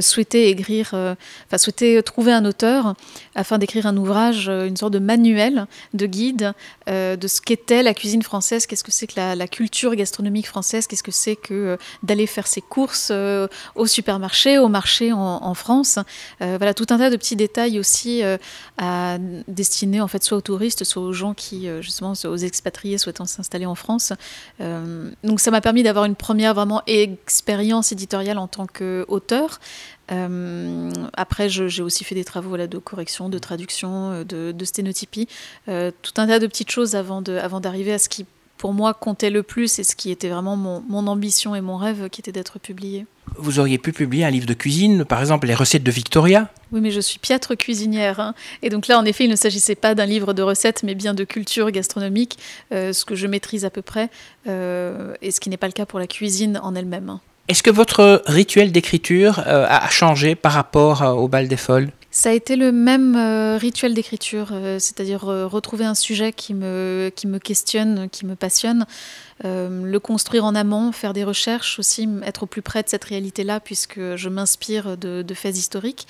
souhaitait 0.00 0.50
écrire, 0.50 0.90
enfin 0.92 1.58
souhaitait 1.58 2.02
trouver 2.02 2.32
un 2.32 2.44
auteur 2.44 2.94
afin 3.34 3.58
d'écrire 3.58 3.86
un 3.86 3.96
ouvrage, 3.96 4.48
une 4.48 4.76
sorte 4.76 4.92
de 4.92 4.98
manuel, 4.98 5.66
de 5.94 6.06
guide 6.06 6.52
de 6.86 7.26
ce 7.26 7.40
qu'était 7.40 7.82
la 7.82 7.94
cuisine 7.94 8.22
française, 8.22 8.66
qu'est-ce 8.66 8.84
que 8.84 8.92
c'est 8.92 9.06
que 9.06 9.14
la, 9.16 9.48
culture 9.48 9.94
gastronomique 9.94 10.46
française, 10.46 10.86
qu'est-ce 10.86 11.02
que 11.02 11.10
c'est 11.10 11.36
que 11.36 11.78
d'aller 12.02 12.26
faire 12.26 12.46
ses 12.46 12.60
courses 12.60 13.10
au 13.74 13.86
supermarché, 13.86 14.58
au 14.58 14.68
marché 14.68 15.12
en, 15.12 15.18
en 15.18 15.54
France. 15.54 15.98
voilà, 16.40 16.74
tout 16.74 16.86
un 16.90 16.98
tas 16.98 17.10
de 17.10 17.16
petits 17.16 17.36
détails 17.36 17.78
aussi 17.78 18.22
à 18.76 19.07
destiné 19.18 20.00
en 20.00 20.08
fait 20.08 20.22
soit 20.22 20.36
aux 20.36 20.42
touristes, 20.42 20.84
soit 20.84 21.02
aux 21.02 21.12
gens 21.12 21.32
qui 21.34 21.68
euh, 21.68 21.80
justement 21.80 22.12
aux 22.24 22.36
expatriés 22.36 22.98
souhaitant 22.98 23.24
s'installer 23.24 23.66
en 23.66 23.74
France. 23.74 24.12
Euh, 24.60 25.10
donc 25.24 25.40
ça 25.40 25.50
m'a 25.50 25.60
permis 25.60 25.82
d'avoir 25.82 26.04
une 26.04 26.16
première 26.16 26.52
vraiment 26.54 26.82
expérience 26.86 27.92
éditoriale 27.92 28.38
en 28.38 28.48
tant 28.48 28.66
qu'auteur. 28.66 29.60
Euh, 30.10 30.90
après, 31.14 31.48
j'ai 31.48 31.82
aussi 31.82 32.02
fait 32.02 32.14
des 32.14 32.24
travaux 32.24 32.48
voilà, 32.48 32.66
de 32.66 32.78
correction, 32.78 33.28
de 33.28 33.38
traduction, 33.38 34.24
de, 34.24 34.52
de 34.52 34.64
sténotypie, 34.64 35.28
tout 35.66 36.14
un 36.16 36.26
tas 36.26 36.38
de 36.38 36.46
petites 36.46 36.70
choses 36.70 36.94
avant 36.94 37.20
d'arriver 37.22 37.92
avant 37.92 37.94
à 37.94 37.98
ce 37.98 38.08
qui 38.08 38.26
pour 38.58 38.74
moi 38.74 38.92
comptait 38.92 39.30
le 39.30 39.42
plus 39.42 39.78
et 39.78 39.84
ce 39.84 39.96
qui 39.96 40.10
était 40.10 40.28
vraiment 40.28 40.56
mon, 40.56 40.82
mon 40.88 41.06
ambition 41.06 41.54
et 41.54 41.60
mon 41.60 41.76
rêve 41.76 42.08
qui 42.10 42.20
était 42.20 42.32
d'être 42.32 42.58
publié. 42.58 43.06
Vous 43.36 43.58
auriez 43.58 43.78
pu 43.78 43.92
publier 43.92 44.24
un 44.24 44.30
livre 44.30 44.46
de 44.46 44.54
cuisine, 44.54 45.04
par 45.04 45.20
exemple 45.20 45.46
les 45.46 45.54
recettes 45.54 45.82
de 45.82 45.90
Victoria? 45.90 46.48
Oui, 46.72 46.80
mais 46.80 46.90
je 46.90 47.00
suis 47.00 47.18
piètre 47.18 47.56
cuisinière. 47.56 48.20
Hein. 48.20 48.34
Et 48.62 48.68
donc 48.68 48.88
là, 48.88 48.98
en 48.98 49.04
effet, 49.04 49.24
il 49.24 49.30
ne 49.30 49.36
s'agissait 49.36 49.74
pas 49.74 49.94
d'un 49.94 50.06
livre 50.06 50.32
de 50.32 50.42
recettes, 50.42 50.82
mais 50.82 50.94
bien 50.94 51.14
de 51.14 51.24
culture 51.24 51.70
gastronomique, 51.70 52.38
euh, 52.72 52.92
ce 52.92 53.04
que 53.04 53.14
je 53.14 53.26
maîtrise 53.26 53.64
à 53.64 53.70
peu 53.70 53.82
près, 53.82 54.10
euh, 54.46 55.14
et 55.22 55.30
ce 55.30 55.40
qui 55.40 55.50
n'est 55.50 55.56
pas 55.56 55.66
le 55.66 55.72
cas 55.72 55.86
pour 55.86 55.98
la 55.98 56.06
cuisine 56.06 56.58
en 56.62 56.74
elle-même. 56.74 57.08
Hein. 57.10 57.20
Est-ce 57.48 57.62
que 57.62 57.70
votre 57.70 58.22
rituel 58.26 58.72
d'écriture 58.72 59.42
euh, 59.46 59.66
a 59.68 59.88
changé 59.88 60.34
par 60.34 60.52
rapport 60.52 61.02
au 61.02 61.28
bal 61.28 61.48
des 61.48 61.56
folles? 61.56 61.90
Ça 62.10 62.30
a 62.30 62.32
été 62.32 62.56
le 62.56 62.72
même 62.72 63.16
euh, 63.16 63.58
rituel 63.58 63.92
d'écriture, 63.92 64.48
euh, 64.52 64.78
c'est-à-dire 64.78 65.28
euh, 65.28 65.46
retrouver 65.46 65.84
un 65.84 65.94
sujet 65.94 66.32
qui 66.32 66.54
me, 66.54 67.12
qui 67.14 67.26
me 67.26 67.38
questionne, 67.38 68.08
qui 68.08 68.24
me 68.24 68.34
passionne, 68.34 68.86
le 69.44 69.98
construire 69.98 70.44
en 70.44 70.56
amont, 70.56 70.90
faire 70.90 71.12
des 71.12 71.22
recherches 71.22 71.78
aussi, 71.78 72.08
être 72.24 72.42
au 72.42 72.46
plus 72.46 72.62
près 72.62 72.82
de 72.82 72.88
cette 72.88 73.04
réalité-là, 73.04 73.60
puisque 73.60 74.16
je 74.16 74.28
m'inspire 74.28 74.96
de, 74.96 75.24
faits 75.32 75.56
historiques. 75.56 76.08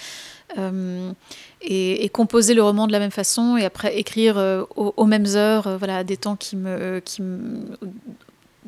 Et, 1.61 2.09
composer 2.11 2.55
le 2.55 2.63
roman 2.63 2.87
de 2.87 2.93
la 2.93 3.01
même 3.01 3.11
façon 3.11 3.59
et 3.59 3.67
après 3.67 3.99
écrire 3.99 4.39
aux, 4.77 5.05
mêmes 5.05 5.27
heures, 5.27 5.77
voilà, 5.77 6.05
des 6.05 6.17
temps 6.17 6.37
qui 6.37 6.57
me, 6.57 7.03
qui 7.05 7.21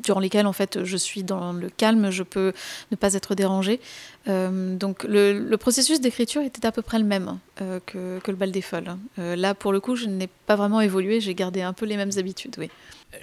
durant 0.01 0.19
lesquels 0.19 0.47
en 0.47 0.53
fait 0.53 0.83
je 0.83 0.97
suis 0.97 1.23
dans 1.23 1.53
le 1.53 1.69
calme, 1.69 2.09
je 2.09 2.23
peux 2.23 2.53
ne 2.91 2.95
pas 2.95 3.13
être 3.13 3.35
dérangée. 3.35 3.79
Euh, 4.27 4.75
donc 4.75 5.03
le, 5.03 5.55
processus 5.55 5.99
d'écriture 5.99 6.41
était 6.41 6.65
à 6.65 6.71
peu 6.71 6.81
près 6.81 6.99
le 6.99 7.05
même 7.05 7.39
euh, 7.61 7.79
que, 7.85 8.19
le 8.27 8.35
bal 8.35 8.51
des 8.51 8.61
folles. 8.61 8.95
Euh, 9.19 9.35
là 9.35 9.55
pour 9.55 9.71
le 9.71 9.79
coup 9.79 9.95
je 9.95 10.05
n'ai 10.05 10.29
pas 10.45 10.55
vraiment 10.55 10.81
évolué, 10.81 11.19
j'ai 11.21 11.33
gardé 11.33 11.61
un 11.61 11.73
peu 11.73 11.85
les 11.85 11.97
mêmes 11.97 12.11
habitudes, 12.17 12.55
oui. 12.59 12.69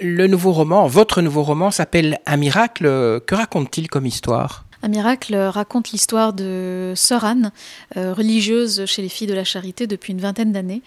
Le 0.01 0.27
nouveau 0.27 0.53
roman, 0.53 0.87
votre 0.87 1.23
nouveau 1.23 1.43
roman 1.43 1.71
s'appelle 1.71 2.19
Un 2.27 2.37
miracle. 2.37 2.85
Que 3.27 3.35
raconte-t-il 3.35 3.89
comme 3.89 4.05
histoire? 4.05 4.67
Un 4.83 4.89
miracle 4.89 5.35
raconte 5.35 5.91
l'histoire 5.91 6.35
de 6.35 6.93
Sœur 6.95 7.25
Anne, 7.25 7.53
religieuse 7.97 8.85
chez 8.85 9.01
les 9.01 9.09
filles 9.09 9.27
de 9.27 9.35
la 9.35 9.45
charité 9.45 9.87
depuis 9.87 10.13
une 10.13 10.21
vingtaine 10.21 10.53
d'années, 10.53 10.83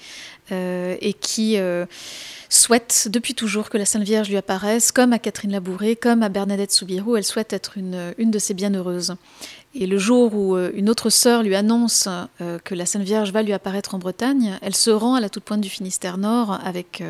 et 0.51 1.13
qui 1.19 1.57
souhaite 2.47 3.07
depuis 3.09 3.33
toujours 3.33 3.69
que 3.69 3.77
la 3.79 3.85
Sainte 3.85 4.03
Vierge 4.03 4.29
lui 4.29 4.37
apparaisse, 4.37 4.91
comme 4.91 5.13
à 5.13 5.19
Catherine 5.19 5.51
Labouré, 5.51 5.95
comme 5.95 6.21
à 6.21 6.29
Bernadette 6.29 6.71
Soubirou, 6.71 7.15
elle 7.17 7.23
souhaite 7.23 7.53
être 7.53 7.77
une, 7.77 8.13
une 8.19 8.29
de 8.29 8.39
ces 8.39 8.53
bienheureuses. 8.53 9.15
Et 9.73 9.87
le 9.87 9.97
jour 9.97 10.33
où 10.35 10.57
une 10.57 10.89
autre 10.89 11.09
sœur 11.09 11.43
lui 11.43 11.55
annonce 11.55 12.09
que 12.65 12.75
la 12.75 12.85
Sainte 12.85 13.03
Vierge 13.03 13.31
va 13.31 13.41
lui 13.41 13.53
apparaître 13.53 13.95
en 13.95 13.99
Bretagne, 13.99 14.59
elle 14.61 14.75
se 14.75 14.89
rend 14.89 15.15
à 15.15 15.21
la 15.21 15.29
toute 15.29 15.45
pointe 15.45 15.61
du 15.61 15.69
Finistère 15.69 16.17
Nord 16.17 16.59
avec 16.65 17.01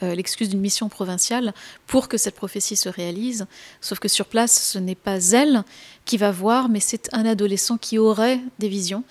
l'excuse 0.00 0.48
d'une 0.48 0.60
mission 0.60 0.88
provinciale 0.88 1.52
pour 1.86 2.08
que 2.08 2.16
cette 2.16 2.34
prophétie 2.34 2.76
se 2.76 2.88
réalise. 2.88 3.46
Sauf 3.82 3.98
que 3.98 4.08
sur 4.08 4.24
place, 4.24 4.70
ce 4.72 4.78
n'est 4.78 4.94
pas 4.94 5.22
elle 5.32 5.64
qui 6.06 6.16
va 6.16 6.30
voir, 6.30 6.70
mais 6.70 6.80
c'est 6.80 7.10
un 7.12 7.26
adolescent 7.26 7.76
qui 7.76 7.98
aurait 7.98 8.40
des 8.58 8.68
visions. 8.68 9.04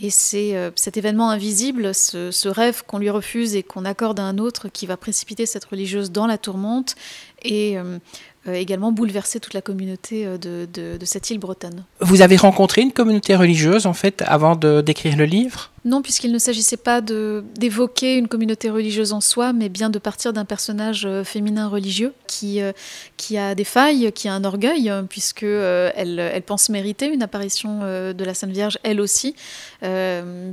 Et 0.00 0.10
c'est 0.10 0.56
euh, 0.56 0.70
cet 0.76 0.96
événement 0.96 1.30
invisible, 1.30 1.92
ce, 1.92 2.48
rêve 2.48 2.84
qu'on 2.86 2.98
lui 2.98 3.10
refuse 3.10 3.56
et 3.56 3.62
qu'on 3.64 3.84
accorde 3.84 4.20
à 4.20 4.22
un 4.22 4.38
autre, 4.38 4.68
qui 4.68 4.86
va 4.86 4.96
précipiter 4.96 5.44
cette 5.44 5.64
religieuse 5.64 6.12
dans 6.12 6.26
la 6.26 6.38
tourmente 6.38 6.94
et 7.42 7.76
euh, 7.76 7.98
euh, 8.46 8.52
également 8.52 8.92
bouleverser 8.92 9.40
toute 9.40 9.54
la 9.54 9.62
communauté 9.62 10.24
de, 10.38 10.68
de, 10.72 11.04
cette 11.04 11.30
île 11.30 11.40
bretonne. 11.40 11.84
Vous 12.00 12.22
avez 12.22 12.36
rencontré 12.36 12.82
une 12.82 12.92
communauté 12.92 13.34
religieuse 13.34 13.86
en 13.86 13.92
fait 13.92 14.22
avant 14.26 14.54
d'écrire 14.54 15.16
le 15.16 15.24
livre? 15.24 15.72
Non, 15.88 16.02
puisqu'il 16.02 16.32
ne 16.32 16.38
s'agissait 16.38 16.76
pas 16.76 17.00
d'évoquer 17.00 18.16
une 18.16 18.28
communauté 18.28 18.68
religieuse 18.68 19.14
en 19.14 19.22
soi, 19.22 19.54
mais 19.54 19.70
bien 19.70 19.88
de 19.88 19.98
partir 19.98 20.34
d'un 20.34 20.44
personnage 20.44 21.06
euh, 21.06 21.24
féminin 21.24 21.66
religieux 21.66 22.12
qui, 22.26 22.60
euh, 22.60 22.72
qui 23.16 23.38
a 23.38 23.54
des 23.54 23.64
failles, 23.64 24.12
qui 24.12 24.28
a 24.28 24.34
un 24.34 24.44
orgueil, 24.44 24.92
puisque 25.08 25.44
euh, 25.44 25.90
elle, 25.94 26.18
elle, 26.18 26.42
pense 26.42 26.68
mériter 26.68 27.06
une 27.06 27.22
apparition 27.22 27.80
de 27.80 28.24
la 28.24 28.34
Sainte 28.34 28.50
Vierge, 28.50 28.78
elle 28.82 29.00
aussi, 29.00 29.34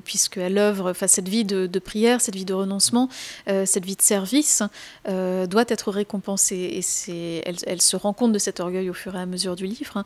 puisqu'elle 0.06 0.58
œuvre, 0.58 0.94
cette 0.94 1.28
vie 1.28 1.44
de, 1.44 1.80
prière, 1.80 2.22
cette 2.22 2.36
vie 2.36 2.46
de 2.46 2.54
renoncement, 2.54 3.10
cette 3.46 3.86
vie 3.86 3.96
de 3.96 4.02
service 4.02 4.64
doit 5.06 5.66
être 5.68 5.92
récompensée. 5.92 6.82
Et 7.08 7.42
elle, 7.46 7.56
elle, 7.66 7.82
se 7.82 7.96
rend 7.96 8.14
compte 8.14 8.32
de 8.32 8.40
cet 8.40 8.60
orgueil 8.60 8.90
au 8.90 8.94
fur 8.94 9.16
et 9.16 9.20
à 9.20 9.26
mesure 9.26 9.56
du 9.56 9.66
livre. 9.66 10.04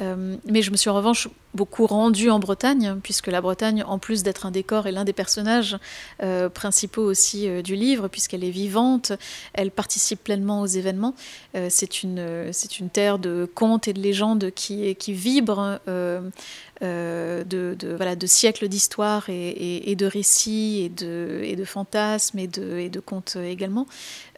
mais 0.00 0.62
je 0.62 0.70
me 0.70 0.76
suis 0.76 0.90
en 0.90 0.94
revanche 0.94 1.28
beaucoup 1.54 1.86
rendue 1.86 2.30
en 2.30 2.38
Bretagne, 2.38 2.98
puisque 3.02 3.26
la 3.26 3.40
Bretagne, 3.40 3.84
en 3.86 3.98
plus 3.98 4.22
d'être 4.22 4.46
un 4.46 4.50
décor, 4.50 4.71
est 4.80 4.92
l'un 4.92 5.04
des 5.04 5.12
personnages 5.12 5.76
euh, 6.22 6.48
principaux 6.48 7.02
aussi 7.02 7.48
euh, 7.48 7.62
du 7.62 7.76
livre, 7.76 8.08
puisqu'elle 8.08 8.44
est 8.44 8.50
vivante, 8.50 9.12
elle 9.52 9.70
participe 9.70 10.24
pleinement 10.24 10.60
aux 10.60 10.66
événements. 10.66 11.14
Euh, 11.54 11.68
c'est 11.70 12.02
une, 12.02 12.50
une 12.80 12.90
terre 12.90 13.18
de 13.18 13.48
contes 13.54 13.88
et 13.88 13.92
de 13.92 14.00
légendes 14.00 14.50
qui, 14.54 14.94
qui 14.96 15.12
vibre 15.12 15.78
de, 16.80 17.44
de, 17.78 17.94
voilà, 17.94 18.16
de 18.16 18.26
siècles 18.26 18.68
d'histoire 18.68 19.26
et, 19.28 19.94
de 19.96 20.06
récits 20.06 20.82
et 20.84 20.88
de, 20.88 21.40
et 21.44 21.54
de 21.54 21.64
fantasmes 21.64 22.38
et 22.38 22.48
de, 22.48 22.78
et 22.78 22.88
de 22.88 23.00
contes 23.00 23.36
également. 23.36 23.86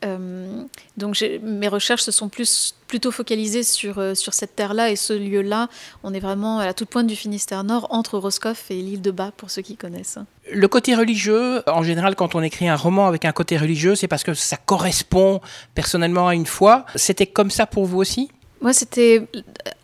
donc 0.02 1.24
mes 1.42 1.68
recherches 1.68 2.02
se 2.02 2.10
sont 2.10 2.28
plus, 2.28 2.74
plutôt 2.86 3.10
focalisées 3.10 3.62
sur, 3.62 4.16
sur 4.16 4.34
cette 4.34 4.56
terre-là 4.56 4.90
et 4.90 4.96
ce 4.96 5.12
lieu-là. 5.12 5.68
On 6.02 6.12
est 6.12 6.20
vraiment 6.20 6.58
à 6.58 6.66
la 6.66 6.74
toute 6.74 6.90
pointe 6.90 7.06
du 7.06 7.16
Finistère 7.16 7.64
Nord, 7.64 7.86
entre 7.90 8.18
Roscoff 8.18 8.70
et 8.70 8.74
l'île 8.74 9.02
de 9.02 9.10
Bas, 9.10 9.32
pour 9.36 9.50
ceux 9.50 9.62
qui 9.62 9.76
connaissent. 9.76 10.18
Le 10.52 10.68
côté 10.68 10.94
religieux, 10.94 11.62
en 11.66 11.82
général, 11.82 12.16
quand 12.16 12.34
on 12.34 12.42
écrit 12.42 12.68
un 12.68 12.76
roman 12.76 13.06
avec 13.06 13.24
un 13.24 13.32
côté 13.32 13.56
religieux, 13.56 13.94
c'est 13.94 14.08
parce 14.08 14.24
que 14.24 14.34
ça 14.34 14.56
correspond 14.56 15.40
personnellement 15.74 16.28
à 16.28 16.34
une 16.34 16.46
foi. 16.46 16.84
C'était 16.96 17.26
comme 17.26 17.50
ça 17.50 17.66
pour 17.66 17.86
vous 17.86 17.98
aussi? 17.98 18.30
Moi, 18.64 18.72
c'était 18.72 19.28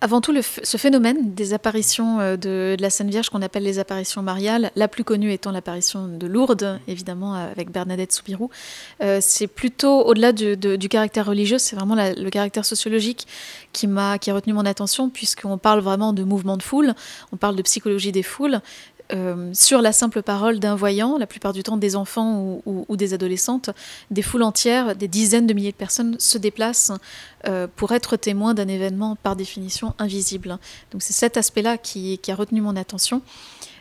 avant 0.00 0.22
tout 0.22 0.34
ce 0.40 0.76
phénomène 0.78 1.34
des 1.34 1.52
apparitions 1.52 2.18
euh, 2.18 2.38
de, 2.38 2.76
la 2.80 2.88
Sainte 2.88 3.10
Vierge 3.10 3.28
qu'on 3.28 3.42
appelle 3.42 3.62
les 3.62 3.78
apparitions 3.78 4.22
mariales, 4.22 4.70
la 4.74 4.88
plus 4.88 5.04
connue 5.04 5.30
étant 5.34 5.52
l'apparition 5.52 6.08
de 6.08 6.26
Lourdes, 6.26 6.80
évidemment, 6.88 7.34
avec 7.34 7.70
Bernadette 7.70 8.10
Soubirou. 8.10 8.48
Euh, 9.02 9.18
c'est 9.20 9.48
plutôt 9.48 10.02
au-delà 10.06 10.32
du, 10.32 10.88
caractère 10.88 11.26
religieux, 11.26 11.58
c'est 11.58 11.76
vraiment 11.76 11.94
le 11.94 12.30
caractère 12.30 12.64
sociologique 12.64 13.26
qui, 13.74 13.86
qui 14.22 14.30
a 14.30 14.34
retenu 14.34 14.54
mon 14.54 14.64
attention, 14.64 15.10
puisqu'on 15.10 15.58
parle 15.58 15.80
vraiment 15.80 16.14
de 16.14 16.22
mouvement 16.22 16.56
de 16.56 16.62
foule, 16.62 16.94
on 17.32 17.36
parle 17.36 17.56
de 17.56 17.62
psychologie 17.62 18.12
des 18.12 18.22
foules, 18.22 18.62
euh, 19.12 19.50
sur 19.54 19.82
la 19.82 19.92
simple 19.92 20.22
parole 20.22 20.60
d'un 20.60 20.74
voyant, 20.74 21.18
la 21.18 21.26
plupart 21.26 21.52
du 21.52 21.62
temps 21.62 21.76
des 21.76 21.96
enfants 21.96 22.60
ou, 22.64 22.96
des 22.96 23.14
adolescentes, 23.14 23.70
des 24.10 24.22
foules 24.22 24.42
entières, 24.42 24.94
des 24.94 25.08
dizaines 25.08 25.46
de 25.46 25.54
milliers 25.54 25.72
de 25.72 25.76
personnes 25.76 26.18
se 26.18 26.38
déplacent 26.38 26.92
euh, 27.46 27.66
pour 27.76 27.92
être 27.92 28.16
témoins 28.16 28.54
d'un 28.54 28.68
événement 28.68 29.16
par 29.16 29.36
définition 29.36 29.94
invisible. 29.98 30.58
Donc 30.92 31.02
c'est 31.02 31.12
cet 31.12 31.36
aspect-là 31.36 31.78
qui, 31.78 32.20
a 32.28 32.34
retenu 32.34 32.60
mon 32.60 32.76
attention, 32.76 33.22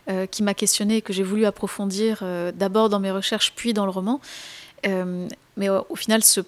euh, 0.10 0.26
qui 0.26 0.44
m'a 0.44 0.54
questionné 0.54 0.98
et 0.98 1.02
que 1.02 1.14
j'ai 1.14 1.24
voulu 1.24 1.46
approfondir 1.46 2.24
d'abord 2.56 2.90
dans 2.90 3.00
mes 3.00 3.12
recherches 3.12 3.54
puis 3.56 3.74
dans 3.74 3.86
le 3.86 3.92
roman. 3.92 4.20
mais 4.84 5.70
au, 5.70 5.86
au 5.90 5.96
final, 5.96 6.24
ce 6.24 6.42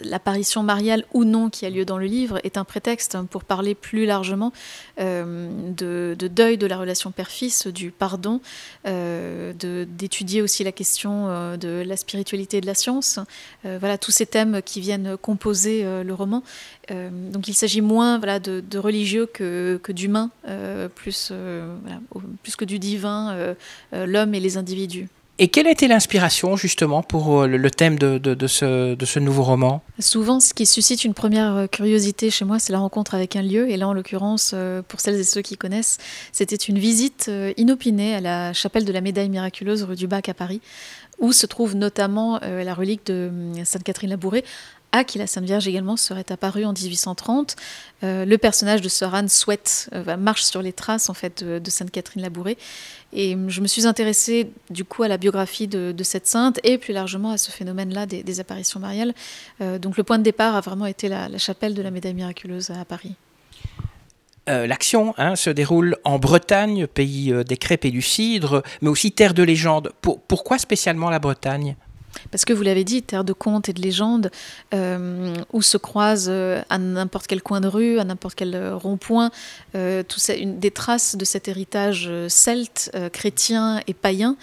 l'apparition 0.00 0.62
mariale 0.62 1.04
ou 1.12 1.24
non 1.24 1.50
qui 1.50 1.66
a 1.66 1.70
lieu 1.70 1.84
dans 1.84 1.98
le 1.98 2.06
livre 2.06 2.38
est 2.44 2.56
un 2.56 2.64
prétexte 2.64 3.16
pour 3.30 3.44
parler 3.44 3.74
plus 3.74 4.06
largement 4.06 4.52
euh, 5.00 5.48
de, 5.72 6.28
deuil 6.28 6.58
de 6.58 6.66
la 6.66 6.78
relation 6.78 7.10
père-fils, 7.10 7.66
du 7.66 7.90
pardon, 7.90 8.40
euh, 8.86 9.52
d'étudier 9.52 10.42
aussi 10.42 10.64
la 10.64 10.72
question 10.72 11.28
euh, 11.28 11.56
de 11.56 11.82
la 11.86 11.96
spiritualité 11.96 12.58
et 12.58 12.60
de 12.60 12.66
la 12.66 12.74
science. 12.74 13.18
voilà 13.64 13.98
tous 13.98 14.10
ces 14.10 14.26
thèmes 14.26 14.62
qui 14.62 14.80
viennent 14.80 15.16
composer 15.16 15.82
le 15.82 16.14
roman. 16.14 16.42
donc 16.90 17.48
il 17.48 17.54
s'agit 17.54 17.80
moins 17.80 18.18
voilà, 18.18 18.38
de, 18.38 18.78
religieux 18.78 19.26
que, 19.26 19.80
que 19.82 19.92
d'humain, 19.92 20.30
plus, 20.94 21.32
plus 22.42 22.56
que 22.56 22.64
du 22.64 22.78
divin, 22.78 23.54
l'homme 23.92 24.34
et 24.34 24.40
les 24.40 24.56
individus. 24.56 25.08
Et 25.40 25.48
quelle 25.48 25.66
a 25.66 25.72
été 25.72 25.88
l'inspiration 25.88 26.54
justement 26.54 27.02
pour 27.02 27.42
euh, 27.42 27.46
le, 27.48 27.70
thème 27.70 27.98
de, 27.98 28.46
ce, 28.46 29.18
nouveau 29.18 29.42
roman? 29.42 29.82
Souvent, 29.98 30.38
ce 30.38 30.54
qui 30.54 30.64
suscite 30.64 31.04
une 31.04 31.12
première 31.12 31.56
euh, 31.56 31.66
curiosité 31.66 32.30
chez 32.30 32.44
moi, 32.44 32.60
c'est 32.60 32.72
la 32.72 32.78
rencontre 32.78 33.16
avec 33.16 33.34
un 33.34 33.42
lieu. 33.42 33.68
Et 33.68 33.76
là, 33.76 33.88
en 33.88 33.92
l'occurrence, 33.92 34.52
euh, 34.54 34.80
pour 34.86 35.00
celles 35.00 35.18
et 35.18 35.24
ceux 35.24 35.42
qui 35.42 35.56
connaissent, 35.56 35.98
c'était 36.30 36.54
une 36.54 36.78
visite 36.78 37.28
inopinée 37.56 38.14
à 38.14 38.20
la 38.20 38.52
chapelle 38.52 38.84
de 38.84 38.92
la 38.92 39.00
Médaille 39.00 39.28
miraculeuse 39.28 39.82
rue 39.82 39.96
du 39.96 40.06
Bac 40.06 40.28
à 40.28 40.34
Paris, 40.34 40.60
où 41.18 41.32
se 41.32 41.46
trouve 41.46 41.74
notamment 41.74 42.38
la 42.40 42.74
relique 42.74 43.06
de 43.06 43.30
Sainte-Catherine-Labourée, 43.64 44.44
à 44.94 45.02
qui 45.02 45.18
la 45.18 45.26
Sainte 45.26 45.44
Vierge 45.44 45.66
également 45.66 45.96
serait 45.96 46.30
apparue 46.30 46.64
en 46.64 46.72
1830. 46.72 47.56
Euh, 48.04 48.24
le 48.24 48.38
personnage 48.38 48.80
de 48.80 48.88
Sœur 48.88 49.16
Anne 49.16 49.28
souhaite, 49.28 49.90
euh, 49.92 50.16
marche 50.16 50.44
sur 50.44 50.62
les 50.62 50.72
traces 50.72 51.10
en 51.10 51.14
fait 51.14 51.42
de, 51.42 51.70
Sainte 51.70 51.90
Catherine 51.90 52.22
Labourée. 52.22 52.56
Et 53.12 53.36
je 53.48 53.60
me 53.60 53.66
suis 53.66 53.88
intéressée 53.88 54.52
du 54.70 54.84
coup 54.84 55.02
à 55.02 55.08
la 55.08 55.16
biographie 55.16 55.66
de, 55.66 56.02
cette 56.04 56.28
sainte 56.28 56.60
et 56.62 56.78
plus 56.78 56.92
largement 56.92 57.32
à 57.32 57.38
ce 57.38 57.50
phénomène-là 57.50 58.06
des, 58.06 58.40
apparitions 58.40 58.78
mariales. 58.78 59.14
Euh, 59.60 59.80
donc 59.80 59.96
le 59.96 60.04
point 60.04 60.18
de 60.18 60.22
départ 60.22 60.54
a 60.54 60.60
vraiment 60.60 60.86
été 60.86 61.08
la, 61.08 61.38
chapelle 61.38 61.74
de 61.74 61.82
la 61.82 61.90
Médaille 61.90 62.14
miraculeuse 62.14 62.70
à 62.70 62.84
Paris. 62.84 63.14
L'action 64.46 65.14
hein, 65.16 65.36
se 65.36 65.48
déroule 65.48 65.96
en 66.04 66.18
Bretagne, 66.18 66.86
pays 66.86 67.32
des 67.48 67.56
crêpes 67.56 67.86
et 67.86 67.90
du 67.90 68.02
cidre, 68.02 68.62
mais 68.82 68.90
aussi 68.90 69.10
terre 69.10 69.32
de 69.32 69.42
légende. 69.42 69.90
pourquoi 70.02 70.58
spécialement 70.58 71.08
la 71.08 71.18
Bretagne? 71.18 71.76
Parce 72.30 72.44
que 72.44 72.52
vous 72.52 72.62
l'avez 72.62 72.84
dit, 72.84 73.02
terre 73.02 73.24
de 73.24 73.32
contes 73.32 73.68
et 73.68 73.72
de 73.72 73.80
légendes, 73.80 74.30
euh, 74.72 75.34
où 75.52 75.62
se 75.62 75.76
croisent 75.76 76.28
euh, 76.30 76.62
à 76.68 76.78
n'importe 76.78 77.26
quel 77.26 77.42
coin 77.42 77.60
de 77.60 77.68
rue, 77.68 77.98
à 77.98 78.04
n'importe 78.04 78.34
quel 78.34 78.54
euh, 78.54 78.76
rond-point, 78.76 79.30
des 79.74 80.70
traces 80.70 81.16
de 81.16 81.24
cet 81.24 81.48
héritage 81.48 82.10
celte, 82.28 82.90
chrétien 83.12 83.80
et 83.86 83.94
païen, 83.94 84.36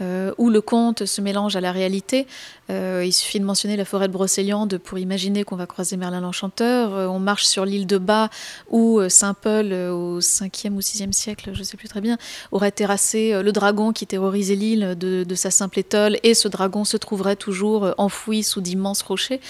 où 0.00 0.50
le 0.50 0.60
conte 0.60 1.06
se 1.06 1.20
mélange 1.20 1.56
à 1.56 1.60
la 1.60 1.72
réalité, 1.72 2.26
euh, 2.70 3.04
il 3.04 3.12
suffit 3.12 3.38
de 3.38 3.44
mentionner 3.44 3.76
la 3.76 3.84
forêt 3.84 4.08
de 4.08 4.12
Brocéliande 4.12 4.78
pour 4.78 4.98
imaginer 4.98 5.44
qu'on 5.44 5.56
va 5.56 5.66
croiser 5.66 5.96
Merlin 5.96 6.20
l'Enchanteur. 6.20 6.94
Euh, 6.94 7.06
on 7.06 7.20
marche 7.20 7.44
sur 7.44 7.64
l'île 7.64 7.86
de 7.86 7.98
Bas 7.98 8.28
où 8.70 8.98
euh, 8.98 9.08
Saint 9.08 9.34
Paul, 9.34 9.72
au 9.72 10.20
5e 10.20 10.72
ou 10.72 10.80
6e 10.80 11.12
siècle, 11.12 11.50
je 11.52 11.60
ne 11.60 11.64
sais 11.64 11.76
plus 11.76 11.88
très 11.88 12.00
bien, 12.00 12.18
aurait 12.50 12.72
terrassé 12.72 13.40
le 13.40 13.52
dragon 13.52 13.92
qui 13.92 14.06
terrorisait 14.06 14.56
l'île 14.56 14.96
de, 14.98 15.34
sa 15.34 15.50
simple 15.50 15.78
étole. 15.78 16.18
Et 16.22 16.34
ce 16.34 16.48
dragon 16.48 16.84
se 16.84 16.96
trouverait 16.96 17.36
toujours 17.36 17.94
enfoui 17.98 18.42
sous 18.42 18.60
d'immenses 18.60 19.02
rochers. 19.02 19.40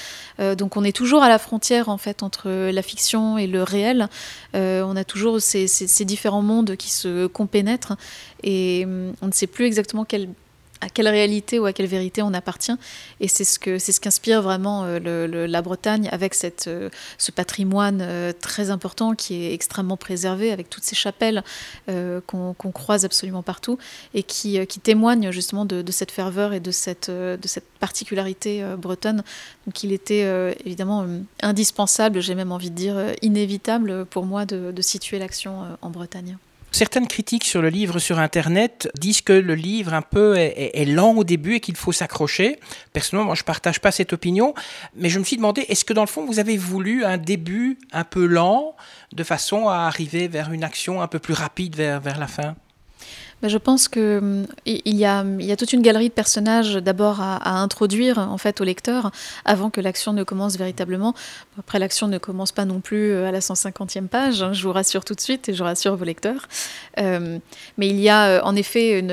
donc 0.59 0.77
on 0.77 0.85
est 0.85 0.95
toujours 0.95 1.23
à 1.23 1.29
la 1.29 1.39
frontière 1.39 1.89
en 1.89 1.99
fait 1.99 2.23
entre 2.23 2.49
la 2.49 2.83
fiction 2.83 3.39
et 3.39 3.47
le 3.47 3.63
réel. 3.63 4.09
on 4.55 4.97
a 4.97 5.05
toujours 5.05 5.41
ces, 5.41 5.67
ces 5.69 6.05
différents 6.05 6.43
mondes 6.43 6.77
qui 6.77 6.91
se 6.91 7.27
compénètrent 7.27 7.97
et 8.43 8.85
hum, 8.85 9.13
on 9.23 9.27
ne 9.27 9.33
sait 9.33 9.47
plus 9.47 9.67
exactement 9.67 10.05
quel 10.05 10.29
à 10.81 10.89
quelle 10.89 11.09
réalité 11.09 11.59
ou 11.59 11.67
à 11.67 11.73
quelle 11.73 11.87
vérité 11.87 12.23
on 12.23 12.35
appartient. 12.35 12.77
Et 13.21 13.29
c'est 13.29 13.45
ce 13.45 13.59
que 13.59 13.79
ce 13.79 14.01
qu'inspire 14.01 14.43
vraiment 14.43 14.85
euh, 14.85 15.47
la 15.47 15.63
Bretagne 15.63 16.09
avec 16.13 16.35
cette, 16.35 16.67
euh, 16.69 16.91
ce 17.19 17.31
patrimoine 17.31 18.01
euh, 18.03 18.33
très 18.39 18.71
important 18.71 19.15
qui 19.15 19.45
est 19.45 19.55
extrêmement 19.55 19.97
préservé, 19.97 20.53
avec 20.53 20.69
toutes 20.71 20.85
ces 20.85 20.97
chapelles 20.97 21.43
qu'on 22.27 22.73
croise 22.73 23.05
absolument 23.05 23.43
partout 23.43 23.79
et 24.15 24.23
qui, 24.23 24.65
qui 24.67 24.81
témoignent 24.81 25.31
justement 25.31 25.65
de, 25.65 25.85
cette 25.91 26.11
ferveur 26.11 26.53
et 26.53 26.61
de 26.61 26.71
cette, 26.71 27.11
de 27.11 27.39
cette 27.45 27.67
particularité 27.81 28.65
bretonne. 28.77 29.23
Donc 29.67 29.83
il 29.83 29.93
était 29.93 30.55
évidemment 30.65 31.07
indispensable, 31.43 32.21
j'ai 32.21 32.35
même 32.35 32.53
envie 32.53 32.71
de 32.71 32.77
dire 32.77 32.97
inévitable 33.23 34.05
pour 34.07 34.27
moi 34.27 34.47
de 34.47 34.83
situer 34.83 35.19
l'action 35.19 35.77
en 35.81 35.91
Bretagne. 35.91 36.37
Certaines 36.77 37.09
critiques 37.09 37.47
sur 37.47 37.63
le 37.63 37.71
livre 37.71 37.99
sur 37.99 38.19
Internet 38.19 38.91
disent 39.01 39.23
que 39.23 39.33
le 39.33 39.55
livre 39.55 39.95
un 39.95 40.03
peu 40.03 40.37
est, 40.37 40.85
lent 40.85 41.15
au 41.15 41.25
début 41.25 41.55
et 41.55 41.61
qu'il 41.61 41.75
faut 41.75 41.91
s'accrocher. 41.91 42.61
Personnellement, 42.93 43.29
moi, 43.29 43.35
je 43.35 43.45
partage 43.45 43.81
pas 43.81 43.91
cette 43.91 44.13
opinion, 44.13 44.53
mais 44.95 45.09
je 45.09 45.19
me 45.19 45.25
suis 45.25 45.37
demandé, 45.37 45.63
est-ce 45.71 45.87
que 45.87 45.95
dans 45.95 46.03
le 46.03 46.07
fond, 46.07 46.27
vous 46.27 46.39
avez 46.39 46.59
voulu 46.59 47.03
un 47.03 47.17
début 47.17 47.79
un 47.93 48.05
peu 48.05 48.27
lent, 48.27 48.77
de 49.15 49.25
façon 49.25 49.71
à 49.71 49.87
arriver 49.87 50.29
vers 50.29 50.53
une 50.53 50.65
action 50.65 51.01
un 51.01 51.09
peu 51.09 51.19
plus 51.19 51.33
rapide 51.33 51.77
vers, 51.77 51.99
vers 51.99 52.19
la 52.19 52.27
fin? 52.27 52.57
Je 53.43 53.59
pense 53.59 53.89
que 53.89 54.19
hum, 54.19 54.47
il 54.65 54.97
y, 54.97 55.05
a, 55.05 55.25
y 55.39 55.53
a 55.53 55.57
toute 55.57 55.73
une 55.73 55.83
galerie 55.83 56.09
de 56.09 56.15
personnages 56.15 56.75
d'abord 56.75 57.21
à, 57.21 57.61
introduire 57.61 58.19
en 58.19 58.39
fait 58.39 58.61
au 58.61 58.65
lecteur 58.65 59.11
avant 59.45 59.71
que 59.71 59.81
l'action 59.81 60.13
ne 60.13 60.23
commence 60.25 60.57
véritablement. 60.57 61.15
Après, 61.59 61.79
l'action 61.79 62.09
ne 62.09 62.19
commence 62.19 62.53
pas 62.53 62.65
non 62.65 62.81
plus 62.81 63.13
euh, 63.13 63.29
à 63.29 63.33
la 63.33 63.41
150e 63.41 64.09
page, 64.09 64.43
hein, 64.43 64.53
je 64.53 64.63
vous 64.63 64.73
rassure 64.73 65.05
tout 65.05 65.15
de 65.15 65.21
suite 65.21 65.49
et 65.49 65.55
je 65.55 65.63
rassure 65.63 65.97
vos 65.97 66.05
lecteurs. 66.05 66.49
Euh, 66.99 67.39
mais 67.77 67.89
il 67.89 68.01
y 68.01 68.09
a 68.09 68.27
euh, 68.27 68.41
en 68.43 68.57
effet 68.57 69.05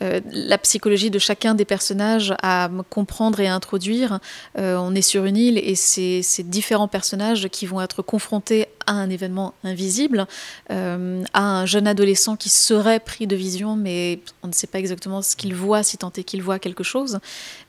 la 0.00 0.58
psychologie 0.58 1.10
de 1.10 1.18
chacun 1.18 1.54
des 1.54 1.64
personnages 1.64 2.34
à 2.42 2.70
comprendre 2.90 3.40
et 3.40 3.48
à 3.48 3.54
introduire. 3.54 4.20
on 4.56 4.94
est 4.94 5.02
sur 5.02 5.24
une 5.24 5.36
île 5.36 5.58
et 5.58 5.74
c'est 5.74 6.20
ces 6.22 6.42
différents 6.42 6.88
personnages 6.88 7.48
qui 7.48 7.66
vont 7.66 7.80
être 7.80 8.02
confrontés 8.02 8.68
à 8.86 8.92
un 8.92 9.08
événement 9.08 9.54
invisible, 9.64 10.26
à 10.68 10.76
un 11.34 11.66
jeune 11.66 11.86
adolescent 11.86 12.36
qui 12.36 12.50
serait 12.50 13.00
pris 13.00 13.26
de 13.26 13.36
vision, 13.36 13.55
mais 13.76 14.20
on 14.42 14.48
ne 14.48 14.52
sait 14.52 14.66
pas 14.66 14.78
exactement 14.78 15.22
ce 15.22 15.36
qu'il 15.36 15.54
voit, 15.54 15.82
si 15.82 15.96
tant 15.96 16.12
est 16.12 16.24
qu'il 16.24 16.42
voit 16.42 16.58
quelque 16.58 16.84
chose. 16.84 17.20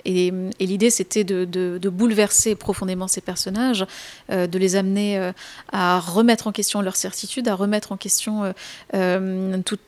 Et, 0.06 0.34
l'idée, 0.60 0.90
c'était 0.90 1.24
de, 1.24 1.90
bouleverser 1.90 2.56
profondément 2.56 3.08
ces 3.08 3.22
personnages, 3.22 3.86
euh, 4.32 4.48
de 4.48 4.60
les 4.60 4.76
amener 4.76 5.18
euh, 5.18 5.32
à 5.72 6.00
remettre 6.00 6.48
en 6.48 6.52
question 6.52 6.82
leur 6.82 6.96
certitude, 6.96 7.48
à 7.48 7.56
remettre 7.56 7.92
en 7.92 7.98
question 7.98 8.54
euh, 8.94 9.58
tout, 9.64 9.80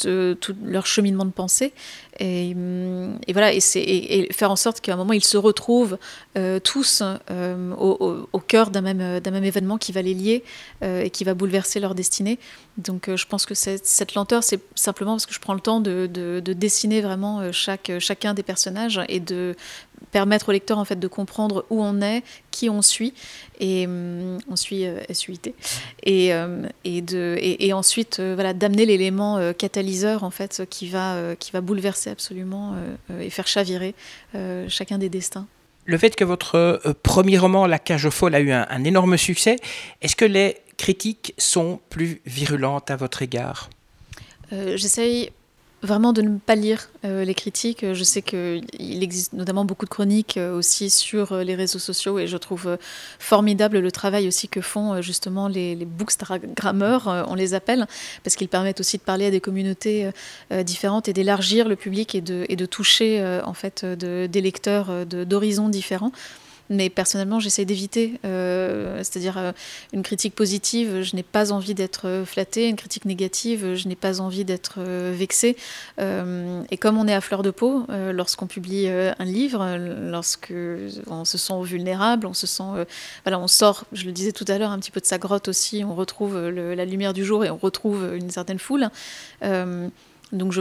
leur 0.63 0.85
cheminement 0.85 1.25
de 1.25 1.31
pensée. 1.31 1.73
Et, 2.19 2.55
voilà, 3.31 3.53
et, 3.53 4.27
faire 4.31 4.51
en 4.51 4.55
sorte 4.55 4.81
qu'à 4.81 4.93
un 4.93 4.97
moment, 4.97 5.13
ils 5.13 5.23
se 5.23 5.37
retrouvent 5.37 5.97
tous 6.63 7.03
au, 7.77 8.39
cœur 8.47 8.69
d'un 8.71 8.81
même, 8.81 9.43
événement 9.43 9.77
qui 9.77 9.91
va 9.91 10.01
les 10.01 10.13
lier 10.13 10.43
et 10.81 11.09
qui 11.09 11.23
va 11.23 11.33
bouleverser 11.33 11.79
leur 11.79 11.95
destinée. 11.95 12.39
Donc 12.77 13.13
je 13.13 13.25
pense 13.25 13.45
que 13.45 13.53
cette 13.53 14.15
lenteur, 14.15 14.43
c'est 14.43 14.61
simplement 14.75 15.13
parce 15.13 15.25
que 15.25 15.33
je 15.33 15.39
prends 15.39 15.53
le 15.53 15.59
temps 15.59 15.81
de, 15.81 16.07
de 16.07 16.53
dessiner 16.53 17.01
vraiment 17.01 17.51
chacun 17.51 18.33
des 18.33 18.43
personnages 18.43 19.01
et 19.07 19.19
de 19.19 19.55
permettre 20.11 20.49
au 20.49 20.51
lecteur 20.51 20.77
en 20.77 20.85
fait 20.85 20.99
de 20.99 21.07
comprendre 21.07 21.65
où 21.69 21.81
on 21.83 22.01
est, 22.01 22.23
qui 22.51 22.69
on 22.69 22.81
suit 22.81 23.13
et 23.59 23.85
hum, 23.87 24.37
on 24.49 24.55
suit 24.55 24.85
euh, 24.85 25.01
SUIT 25.11 25.53
et, 26.03 26.33
euh, 26.33 26.63
et, 26.83 27.01
de, 27.01 27.37
et, 27.39 27.73
ensuite 27.73 28.19
euh, 28.19 28.33
voilà 28.35 28.53
d'amener 28.53 28.85
l'élément 28.85 29.53
catalyseur 29.53 30.23
en 30.23 30.31
fait 30.31 30.63
qui 30.69 30.89
va 30.89 31.35
qui 31.39 31.51
va 31.51 31.61
bouleverser 31.61 32.09
absolument 32.09 32.75
et 33.19 33.29
faire 33.29 33.47
chavirer 33.47 33.93
chacun 34.67 34.97
des 34.97 35.09
destins. 35.09 35.47
Le 35.85 35.97
fait 35.97 36.15
que 36.15 36.23
votre 36.23 36.81
premier 37.03 37.37
roman 37.37 37.65
La 37.65 37.79
cage 37.79 38.05
aux 38.05 38.11
folles 38.11 38.35
a 38.35 38.39
eu 38.39 38.51
un, 38.51 38.67
un 38.69 38.83
énorme 38.83 39.17
succès, 39.17 39.57
est-ce 40.01 40.15
que 40.15 40.25
les 40.25 40.57
critiques 40.77 41.33
sont 41.37 41.79
plus 41.89 42.21
virulentes 42.25 42.91
à 42.91 42.95
votre 42.95 43.21
égard? 43.21 43.69
J'essaye 44.51 45.31
vraiment 45.81 46.13
de 46.13 46.21
ne 46.21 46.37
pas 46.37 46.55
lire 46.55 46.89
euh, 47.05 47.23
les 47.23 47.33
critiques. 47.33 47.93
Je 47.93 48.03
sais 48.03 48.21
qu'il 48.21 48.63
existe 49.03 49.33
notamment 49.33 49.65
beaucoup 49.65 49.85
de 49.85 49.89
chroniques 49.89 50.37
euh, 50.37 50.57
aussi 50.57 50.89
sur 50.89 51.31
euh, 51.31 51.43
les 51.43 51.55
réseaux 51.55 51.79
sociaux 51.79 52.19
et 52.19 52.27
je 52.27 52.37
trouve 52.37 52.77
formidable 53.17 53.79
le 53.79 53.91
travail 53.91 54.27
aussi 54.27 54.49
que 54.49 54.61
font 54.61 55.01
justement 55.01 55.47
les, 55.47 55.75
les 55.75 55.85
bookstagrammeurs, 55.85 57.25
on 57.29 57.35
les 57.35 57.53
appelle, 57.53 57.87
parce 58.23 58.35
qu'ils 58.35 58.49
permettent 58.49 58.79
aussi 58.79 58.97
de 58.97 59.03
parler 59.03 59.27
à 59.27 59.31
des 59.31 59.39
communautés 59.39 60.09
différentes 60.63 61.07
et 61.07 61.13
d'élargir 61.13 61.67
le 61.67 61.75
public 61.75 62.15
et 62.15 62.21
de, 62.21 62.65
toucher 62.65 63.39
en 63.43 63.53
fait 63.53 63.85
de, 63.85 64.27
des 64.27 64.41
lecteurs 64.41 65.05
d'horizons 65.05 65.69
différents. 65.69 66.11
Mais 66.69 66.89
personnellement, 66.91 67.39
j'essaie 67.39 67.65
d'éviter, 67.65 68.19
euh, 68.25 68.97
c'est-à-dire 68.97 69.37
euh, 69.39 69.51
une 69.91 70.03
critique 70.03 70.35
positive, 70.35 71.01
je 71.01 71.15
n'ai 71.15 71.23
pas 71.23 71.51
envie 71.51 71.73
d'être 71.73 72.07
euh, 72.07 72.25
flattée, 72.25 72.69
une 72.69 72.75
critique 72.75 73.05
négative, 73.05 73.73
je 73.73 73.87
n'ai 73.87 73.95
pas 73.95 74.21
envie 74.21 74.45
d'être 74.45 74.79
vexée. 75.11 75.55
et 75.97 76.77
comme 76.77 76.97
on 76.97 77.07
est 77.07 77.13
à 77.13 77.21
fleur 77.21 77.41
de 77.41 77.51
peau, 77.51 77.85
lorsqu'on 77.89 78.47
publie 78.47 78.87
un 78.87 79.25
livre, 79.25 79.77
lorsque 79.77 80.53
on 81.07 81.25
se 81.25 81.37
sent 81.37 81.61
vulnérable, 81.63 82.27
on 82.27 82.33
se 82.33 82.47
sent, 82.47 82.85
voilà, 83.23 83.39
on 83.39 83.47
sort, 83.47 83.85
je 83.91 84.05
le 84.05 84.11
disais 84.11 84.31
tout 84.31 84.45
à 84.47 84.57
l'heure, 84.57 84.71
un 84.71 84.79
petit 84.79 84.91
peu 84.91 84.99
de 84.99 85.05
sa 85.05 85.17
grotte 85.17 85.47
aussi, 85.47 85.83
on 85.83 85.95
retrouve 85.95 86.37
la 86.37 86.85
lumière 86.85 87.13
du 87.13 87.25
jour 87.25 87.43
et 87.45 87.49
on 87.49 87.57
retrouve 87.57 88.15
une 88.15 88.29
certaine 88.29 88.59
foule. 88.59 88.89
Donc 90.31 90.53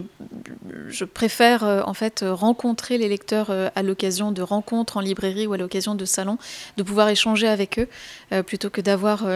je, 0.89 1.05
préfère 1.05 1.65
euh, 1.65 1.83
en 1.85 1.95
fait 1.95 2.25
rencontrer 2.27 2.97
les 2.97 3.09
lecteurs 3.09 3.51
euh, 3.51 3.69
à 3.75 3.83
l'occasion 3.83 4.33
de 4.33 4.41
rencontres 4.41 4.97
en 4.97 5.01
librairie 5.01 5.47
ou 5.47 5.53
à 5.53 5.59
l'occasion 5.59 5.95
de 5.95 6.05
salons, 6.05 6.39
de 6.77 6.83
pouvoir 6.83 7.09
échanger 7.09 7.49
avec 7.49 7.79
eux 7.79 7.89
euh, 8.33 8.43
plutôt 8.43 8.71
que 8.71 8.81
d'avoir 8.81 9.27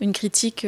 une 0.00 0.12
critique 0.14 0.66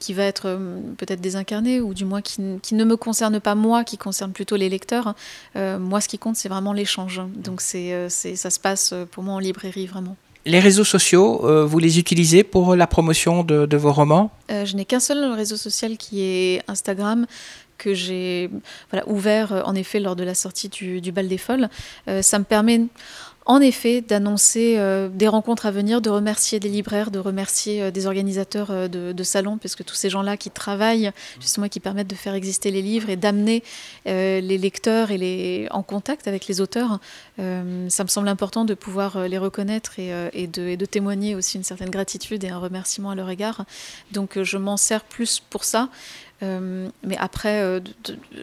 qui, 0.00 0.14
va 0.14 0.24
être 0.24 0.58
peut-être 0.96 1.20
désincarnée 1.20 1.80
ou 1.80 1.94
du 1.94 2.04
moins 2.04 2.20
qui, 2.20 2.40
ne 2.40 2.84
me 2.84 2.96
concerne 2.96 3.38
pas 3.38 3.54
moi, 3.54 3.84
qui 3.84 3.96
concerne 3.96 4.32
plutôt 4.32 4.56
les 4.56 4.68
lecteurs. 4.68 5.14
moi, 5.54 6.00
ce 6.00 6.08
qui 6.08 6.18
compte, 6.18 6.36
c'est 6.36 6.48
vraiment 6.48 6.72
l'échange. 6.72 7.20
Donc 7.36 7.60
c'est, 7.60 8.08
ça 8.08 8.50
se 8.50 8.58
passe 8.58 8.92
pour 9.12 9.22
moi 9.22 9.34
en 9.34 9.38
librairie 9.38 9.86
vraiment. 9.86 10.16
Les 10.46 10.60
réseaux 10.60 10.84
sociaux, 10.84 11.66
vous 11.66 11.78
les 11.78 11.98
utilisez 11.98 12.42
pour 12.42 12.74
la 12.74 12.86
promotion 12.86 13.44
de, 13.44 13.66
de 13.66 13.76
vos 13.76 13.92
romans? 13.92 14.30
Je 14.48 14.74
n'ai 14.74 14.84
qu'un 14.84 15.00
seul 15.00 15.32
réseau 15.32 15.56
social 15.56 15.96
qui 15.96 16.22
est 16.22 16.62
Instagram 16.66 17.26
que 17.84 17.92
j'ai 17.92 18.50
ouvert 19.06 19.52
euh, 19.52 19.62
en 19.64 19.74
effet 19.74 20.00
lors 20.00 20.16
de 20.16 20.24
la 20.24 20.34
sortie 20.34 20.70
du, 20.70 21.12
Bal 21.12 21.28
des 21.28 21.38
Folles. 21.38 21.68
Euh, 22.08 22.22
ça 22.22 22.38
me 22.38 22.44
permet 22.44 22.80
en 23.46 23.60
effet 23.60 24.00
d'annoncer 24.00 24.76
euh, 24.78 25.10
des 25.10 25.28
rencontres 25.28 25.66
à 25.66 25.70
venir, 25.70 26.00
de 26.00 26.08
remercier 26.08 26.60
des 26.60 26.70
libraires, 26.70 27.10
de 27.10 27.18
remercier 27.18 27.92
des 27.92 28.06
organisateurs 28.06 28.88
de, 28.88 29.22
salons, 29.22 29.58
puisque 29.58 29.84
tous 29.84 29.94
ces 29.94 30.08
gens-là 30.08 30.38
qui 30.38 30.50
travaillent 30.50 31.10
justement 31.40 31.68
qui 31.68 31.78
permettent 31.78 32.08
de 32.08 32.14
faire 32.14 32.32
exister 32.32 32.70
les 32.70 32.80
livres 32.80 33.10
et 33.10 33.16
d'amener 33.16 33.62
les 34.06 34.58
lecteurs 34.58 35.10
et 35.10 35.18
les, 35.18 35.68
en 35.72 35.82
contact 35.82 36.26
avec 36.26 36.46
les 36.46 36.62
auteurs, 36.62 37.00
ça 37.36 37.42
me 38.04 38.08
semble 38.08 38.28
important 38.28 38.64
de 38.64 38.72
pouvoir 38.72 39.28
les 39.28 39.36
reconnaître 39.36 39.98
et, 39.98 40.46
de, 40.46 40.84
témoigner 40.86 41.34
aussi 41.34 41.58
une 41.58 41.64
certaine 41.64 41.90
gratitude 41.90 42.44
et 42.44 42.48
un 42.48 42.58
remerciement 42.58 43.10
à 43.10 43.14
leur 43.14 43.28
égard. 43.28 43.66
Donc 44.12 44.42
je 44.42 44.56
m'en 44.56 44.78
sers 44.78 45.04
plus 45.04 45.42
pour 45.50 45.64
ça. 45.64 45.90
Euh, 46.42 46.88
mais 47.02 47.16
après, 47.18 47.60
euh, 47.60 47.80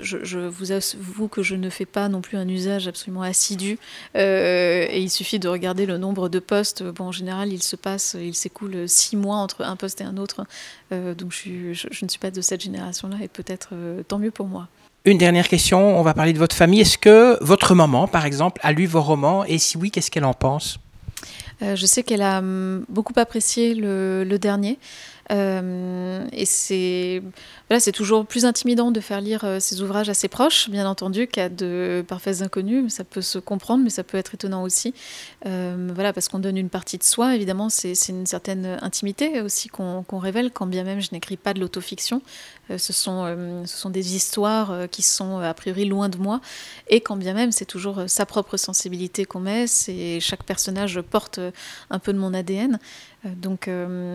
je, 0.01 0.38
vous 0.38 0.71
avoue 0.71 1.27
que 1.27 1.43
je 1.43 1.56
ne 1.56 1.69
fais 1.69 1.86
pas 1.86 2.10
non 2.10 2.21
plus 2.21 2.38
un 2.38 2.47
usage 2.47 2.88
absolument 2.88 3.21
assidu. 3.21 3.77
Euh, 4.15 4.88
et 4.89 5.01
il 5.01 5.10
suffit 5.10 5.39
de 5.39 5.47
regarder 5.47 5.86
le 5.86 5.97
nombre 5.97 6.30
de 6.30 6.39
postes. 6.39 6.84
Bon, 6.84 7.06
en 7.06 7.12
général, 7.12 7.51
il 7.51 7.62
se 7.62 7.75
passe, 7.75 8.15
il 8.19 8.36
s'écoule 8.36 8.88
six 8.88 9.15
mois 9.15 9.38
entre 9.38 9.63
un 9.63 9.75
poste 9.75 10.01
et 10.01 10.04
un 10.04 10.17
autre. 10.17 10.45
donc 10.91 11.32
je, 11.32 11.73
je, 11.73 12.06
ne 12.06 12.10
suis 12.10 12.19
pas 12.19 12.32
de 12.32 12.41
cette 12.41 12.62
génération-là 12.62 13.17
et 13.21 13.27
peut-être 13.27 13.69
tant 14.08 14.19
mieux 14.19 14.32
pour 14.32 14.47
moi. 14.47 14.67
Une 15.04 15.17
dernière 15.17 15.47
question, 15.47 15.99
on 15.99 16.04
va 16.04 16.13
parler 16.13 16.34
de 16.34 16.38
votre 16.38 16.56
famille. 16.56 16.82
Est-ce 16.82 16.97
que 16.97 17.43
votre 17.43 17.73
maman, 17.75 18.08
par 18.08 18.25
exemple, 18.25 18.62
a 18.63 18.71
lu 18.71 18.86
vos 18.86 19.01
romans? 19.01 19.43
Et 19.45 19.58
si 19.58 19.77
oui, 19.77 19.91
qu'est-ce 19.91 20.12
qu'elle 20.12 20.25
en 20.25 20.34
pense? 20.34 20.80
Je 21.62 21.86
sais 21.86 22.01
qu'elle 22.01 22.23
a 22.23 22.39
hum, 22.39 22.86
beaucoup 22.89 23.13
apprécié 23.17 23.75
le, 23.75 24.23
le 24.23 24.39
dernier. 24.39 24.80
Euh, 25.32 26.28
et 26.34 26.46
c'est 26.46 27.22
voilà, 27.70 27.80
c'est 27.80 27.94
toujours 27.94 28.26
plus 28.26 28.44
intimidant 28.44 28.91
de 28.91 29.00
faire 29.00 29.22
lire 29.22 29.46
euh, 29.46 29.60
ces 29.62 29.82
ouvrages 29.82 30.10
à 30.10 30.13
ses 30.13 30.28
proches, 30.28 30.70
bien 30.70 30.86
entendu, 30.86 31.28
qu'à 31.28 31.48
de 31.48 32.04
parfaits 32.06 32.41
inconnus. 32.41 32.94
Ça 32.94 33.06
peut 33.06 33.22
se 33.22 33.39
comprendre, 33.39 33.82
mais 33.84 33.89
ça 33.89 34.04
peut 34.04 34.17
être 34.17 34.34
étonnant 34.34 34.63
aussi. 34.63 34.94
Euh, 35.46 35.89
voilà, 35.94 36.12
parce 36.12 36.28
qu'on 36.28 36.39
donne 36.39 36.58
une 36.58 36.70
partie 36.70 36.98
de 36.98 37.04
soi, 37.04 37.34
évidemment, 37.36 37.70
c'est 37.70 37.94
une 38.10 38.26
certaine 38.26 38.78
intimité 38.82 39.39
aussi 39.41 39.70
qu'on 39.70 40.04
révèle, 40.20 40.52
quand 40.52 40.65
bien 40.65 40.84
même 40.84 41.00
je 41.00 41.10
n'écris 41.13 41.38
pas 41.38 41.54
de 41.54 41.62
l'autofiction. 41.62 42.22
ce, 42.70 42.94
sont, 42.94 43.63
ce 43.65 43.78
sont 43.78 43.89
des 43.89 44.15
histoires 44.15 44.89
qui 44.89 45.02
sont 45.02 45.39
a 45.39 45.54
priori 45.54 45.86
loin 45.86 46.10
de 46.10 46.17
moi, 46.17 46.41
et 46.89 47.02
quand 47.02 47.15
bien 47.15 47.34
même 47.34 47.52
c'est 47.52 47.65
toujours 47.65 48.04
sa 48.08 48.26
propre 48.26 48.58
sensibilité 48.58 49.26
qu'on 49.26 49.39
met, 49.39 49.65
chaque 50.20 50.44
personnage 50.44 51.02
porte 51.02 51.39
un 51.89 52.00
peu 52.00 52.13
de 52.13 52.17
mon 52.20 52.34
ADN. 52.34 52.80
Donc 53.24 53.70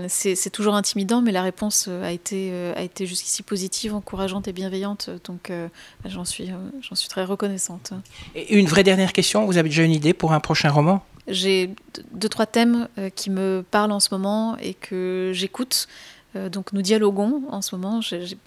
c'est 0.09 0.50
toujours 0.50 0.74
intimidant, 0.74 1.05
mais 1.22 1.32
la 1.32 1.42
réponse 1.42 1.88
a 1.88 2.12
été, 2.12 2.52
a 2.76 2.82
été 2.82 3.06
jusqu'ici 3.06 3.42
positive, 3.42 3.94
encourageante 3.94 4.48
et 4.48 4.52
bienveillante. 4.52 5.10
Donc 5.24 5.50
euh, 5.50 5.68
j'en 6.04 6.24
suis, 6.24 6.50
euh, 6.50 6.56
j'en 6.80 6.94
suis 6.94 7.08
très 7.08 7.24
reconnaissante. 7.24 7.92
Et 8.34 8.54
une 8.54 8.66
vraie 8.66 8.82
dernière 8.82 9.12
question, 9.12 9.44
vous 9.46 9.56
avez 9.56 9.68
déjà 9.68 9.82
une 9.82 9.92
idée 9.92 10.14
pour 10.14 10.32
un 10.32 10.40
prochain 10.40 10.70
roman? 10.70 11.04
J'ai 11.28 11.70
deux, 12.12 12.28
trois 12.28 12.46
thèmes 12.46 12.88
euh, 12.98 13.10
qui 13.10 13.30
me 13.30 13.64
parlent 13.68 13.92
en 13.92 14.00
ce 14.00 14.08
moment 14.12 14.56
et 14.58 14.74
que 14.74 15.32
j'écoute. 15.34 15.88
donc 16.34 16.72
nous 16.72 16.82
dialoguons 16.82 17.42
en 17.50 17.62
ce 17.62 17.74
moment. 17.74 18.00
J'ai, 18.00 18.38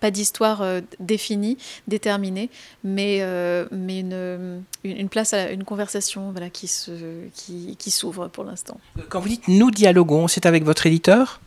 pas 0.00 0.10
d'histoire 0.10 0.64
définie, 0.98 1.58
déterminée, 1.86 2.48
mais, 2.82 3.22
mais 3.70 4.00
une, 4.00 4.62
une, 4.84 5.08
place 5.10 5.34
à 5.34 5.50
une 5.50 5.64
conversation 5.64 6.32
voilà, 6.32 6.48
qui, 6.48 6.66
se, 6.66 7.26
qui, 7.34 7.76
qui 7.78 7.90
s'ouvre 7.90 8.28
pour 8.28 8.42
l'instant. 8.42 8.80
Quand 9.10 9.20
vous 9.20 9.28
dites 9.28 9.48
nous 9.48 9.70
dialoguons, 9.70 10.28
c'est 10.28 10.46
avec 10.46 10.64
votre 10.64 10.86
éditeur? 10.86 11.40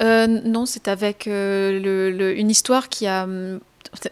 Euh, 0.00 0.26
non, 0.26 0.66
c'est 0.66 0.88
avec 0.88 1.26
euh, 1.26 2.34
une 2.36 2.50
histoire 2.50 2.88
qui 2.88 3.06
a 3.06 3.28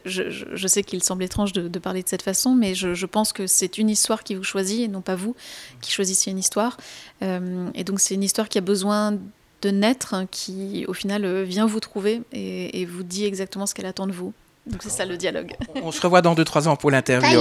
je, 0.04 0.66
sais 0.68 0.84
qu'il 0.84 1.02
semble 1.02 1.24
étrange 1.24 1.52
de, 1.52 1.78
parler 1.80 2.04
de 2.04 2.08
cette 2.08 2.22
façon, 2.22 2.54
mais 2.54 2.74
je, 2.74 3.06
pense 3.06 3.32
que 3.32 3.48
c'est 3.48 3.78
une 3.78 3.90
histoire 3.90 4.22
qui 4.22 4.36
vous 4.36 4.44
choisit 4.44 4.80
et 4.80 4.88
non 4.88 5.00
pas 5.00 5.16
vous 5.16 5.34
qui 5.80 5.90
choisissez 5.90 6.30
une 6.30 6.38
histoire. 6.38 6.76
Euh, 7.22 7.68
et 7.74 7.82
donc 7.82 7.98
c'est 7.98 8.14
une 8.14 8.22
histoire 8.22 8.48
qui 8.48 8.58
a 8.58 8.60
besoin 8.60 9.18
de 9.62 9.70
naître, 9.70 10.14
hein, 10.14 10.26
qui 10.30 10.84
au 10.86 10.92
final 10.92 11.42
vient 11.42 11.66
vous 11.66 11.80
trouver 11.80 12.22
et 12.32 12.84
vous 12.84 13.02
dit 13.02 13.24
exactement 13.24 13.66
ce 13.66 13.74
qu'elle 13.74 13.86
attend 13.86 14.06
de 14.06 14.12
vous. 14.12 14.32
Donc 14.64 14.80
c'est 14.84 14.90
ça 14.90 15.04
le 15.04 15.16
dialogue. 15.16 15.54
On 15.82 15.90
se 15.90 16.00
revoit 16.00 16.22
dans 16.22 16.36
2-3 16.36 16.68
ans 16.68 16.76
pour 16.76 16.92
l'interview. 16.92 17.40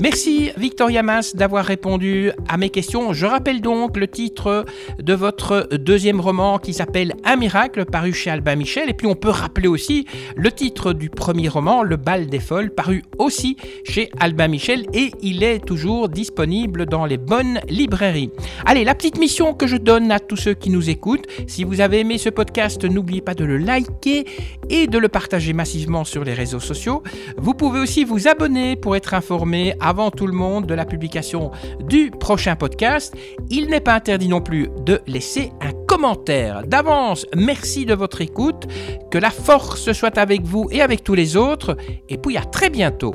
Merci 0.00 0.50
Victoria 0.58 1.02
Mas 1.02 1.34
d'avoir 1.34 1.64
répondu 1.64 2.30
à 2.46 2.58
mes 2.58 2.68
questions. 2.68 3.14
Je 3.14 3.24
rappelle 3.24 3.62
donc 3.62 3.96
le 3.96 4.06
titre 4.06 4.66
de 4.98 5.14
votre 5.14 5.66
deuxième 5.72 6.20
roman 6.20 6.58
qui 6.58 6.74
s'appelle 6.74 7.14
Un 7.24 7.36
miracle, 7.36 7.86
paru 7.86 8.12
chez 8.12 8.28
Albin 8.28 8.56
Michel. 8.56 8.90
Et 8.90 8.92
puis 8.92 9.06
on 9.06 9.14
peut 9.14 9.30
rappeler 9.30 9.66
aussi 9.66 10.06
le 10.36 10.52
titre 10.52 10.92
du 10.92 11.08
premier 11.08 11.48
roman, 11.48 11.82
Le 11.82 11.96
bal 11.96 12.26
des 12.26 12.38
folles, 12.38 12.70
paru 12.70 13.02
aussi 13.16 13.56
chez 13.84 14.10
Albin 14.20 14.48
Michel. 14.48 14.84
Et 14.92 15.12
il 15.22 15.42
est 15.42 15.64
toujours 15.64 16.10
disponible 16.10 16.84
dans 16.84 17.06
les 17.06 17.16
bonnes 17.16 17.60
librairies. 17.70 18.30
Allez, 18.66 18.84
la 18.84 18.94
petite 18.94 19.18
mission 19.18 19.54
que 19.54 19.66
je 19.66 19.78
donne 19.78 20.12
à 20.12 20.20
tous 20.20 20.36
ceux 20.36 20.54
qui 20.54 20.68
nous 20.68 20.90
écoutent. 20.90 21.24
Si 21.46 21.64
vous 21.64 21.80
avez 21.80 22.00
aimé 22.00 22.18
ce 22.18 22.28
podcast, 22.28 22.84
n'oubliez 22.84 23.22
pas 23.22 23.34
de 23.34 23.44
le 23.46 23.56
liker 23.56 24.26
et 24.68 24.86
de 24.86 24.98
le 24.98 25.08
partager 25.08 25.54
massivement 25.54 26.04
sur 26.10 26.24
les 26.24 26.34
réseaux 26.34 26.60
sociaux. 26.60 27.02
Vous 27.38 27.54
pouvez 27.54 27.80
aussi 27.80 28.04
vous 28.04 28.28
abonner 28.28 28.76
pour 28.76 28.96
être 28.96 29.14
informé 29.14 29.74
avant 29.80 30.10
tout 30.10 30.26
le 30.26 30.32
monde 30.32 30.66
de 30.66 30.74
la 30.74 30.84
publication 30.84 31.52
du 31.80 32.10
prochain 32.10 32.56
podcast. 32.56 33.14
Il 33.48 33.68
n'est 33.68 33.80
pas 33.80 33.94
interdit 33.94 34.28
non 34.28 34.40
plus 34.40 34.68
de 34.84 35.00
laisser 35.06 35.52
un 35.60 35.72
commentaire. 35.86 36.66
D'avance, 36.66 37.26
merci 37.36 37.86
de 37.86 37.94
votre 37.94 38.20
écoute. 38.20 38.66
Que 39.10 39.18
la 39.18 39.30
force 39.30 39.92
soit 39.92 40.18
avec 40.18 40.42
vous 40.42 40.68
et 40.70 40.82
avec 40.82 41.04
tous 41.04 41.14
les 41.14 41.36
autres. 41.36 41.76
Et 42.08 42.18
puis 42.18 42.36
à 42.36 42.42
très 42.42 42.70
bientôt. 42.70 43.12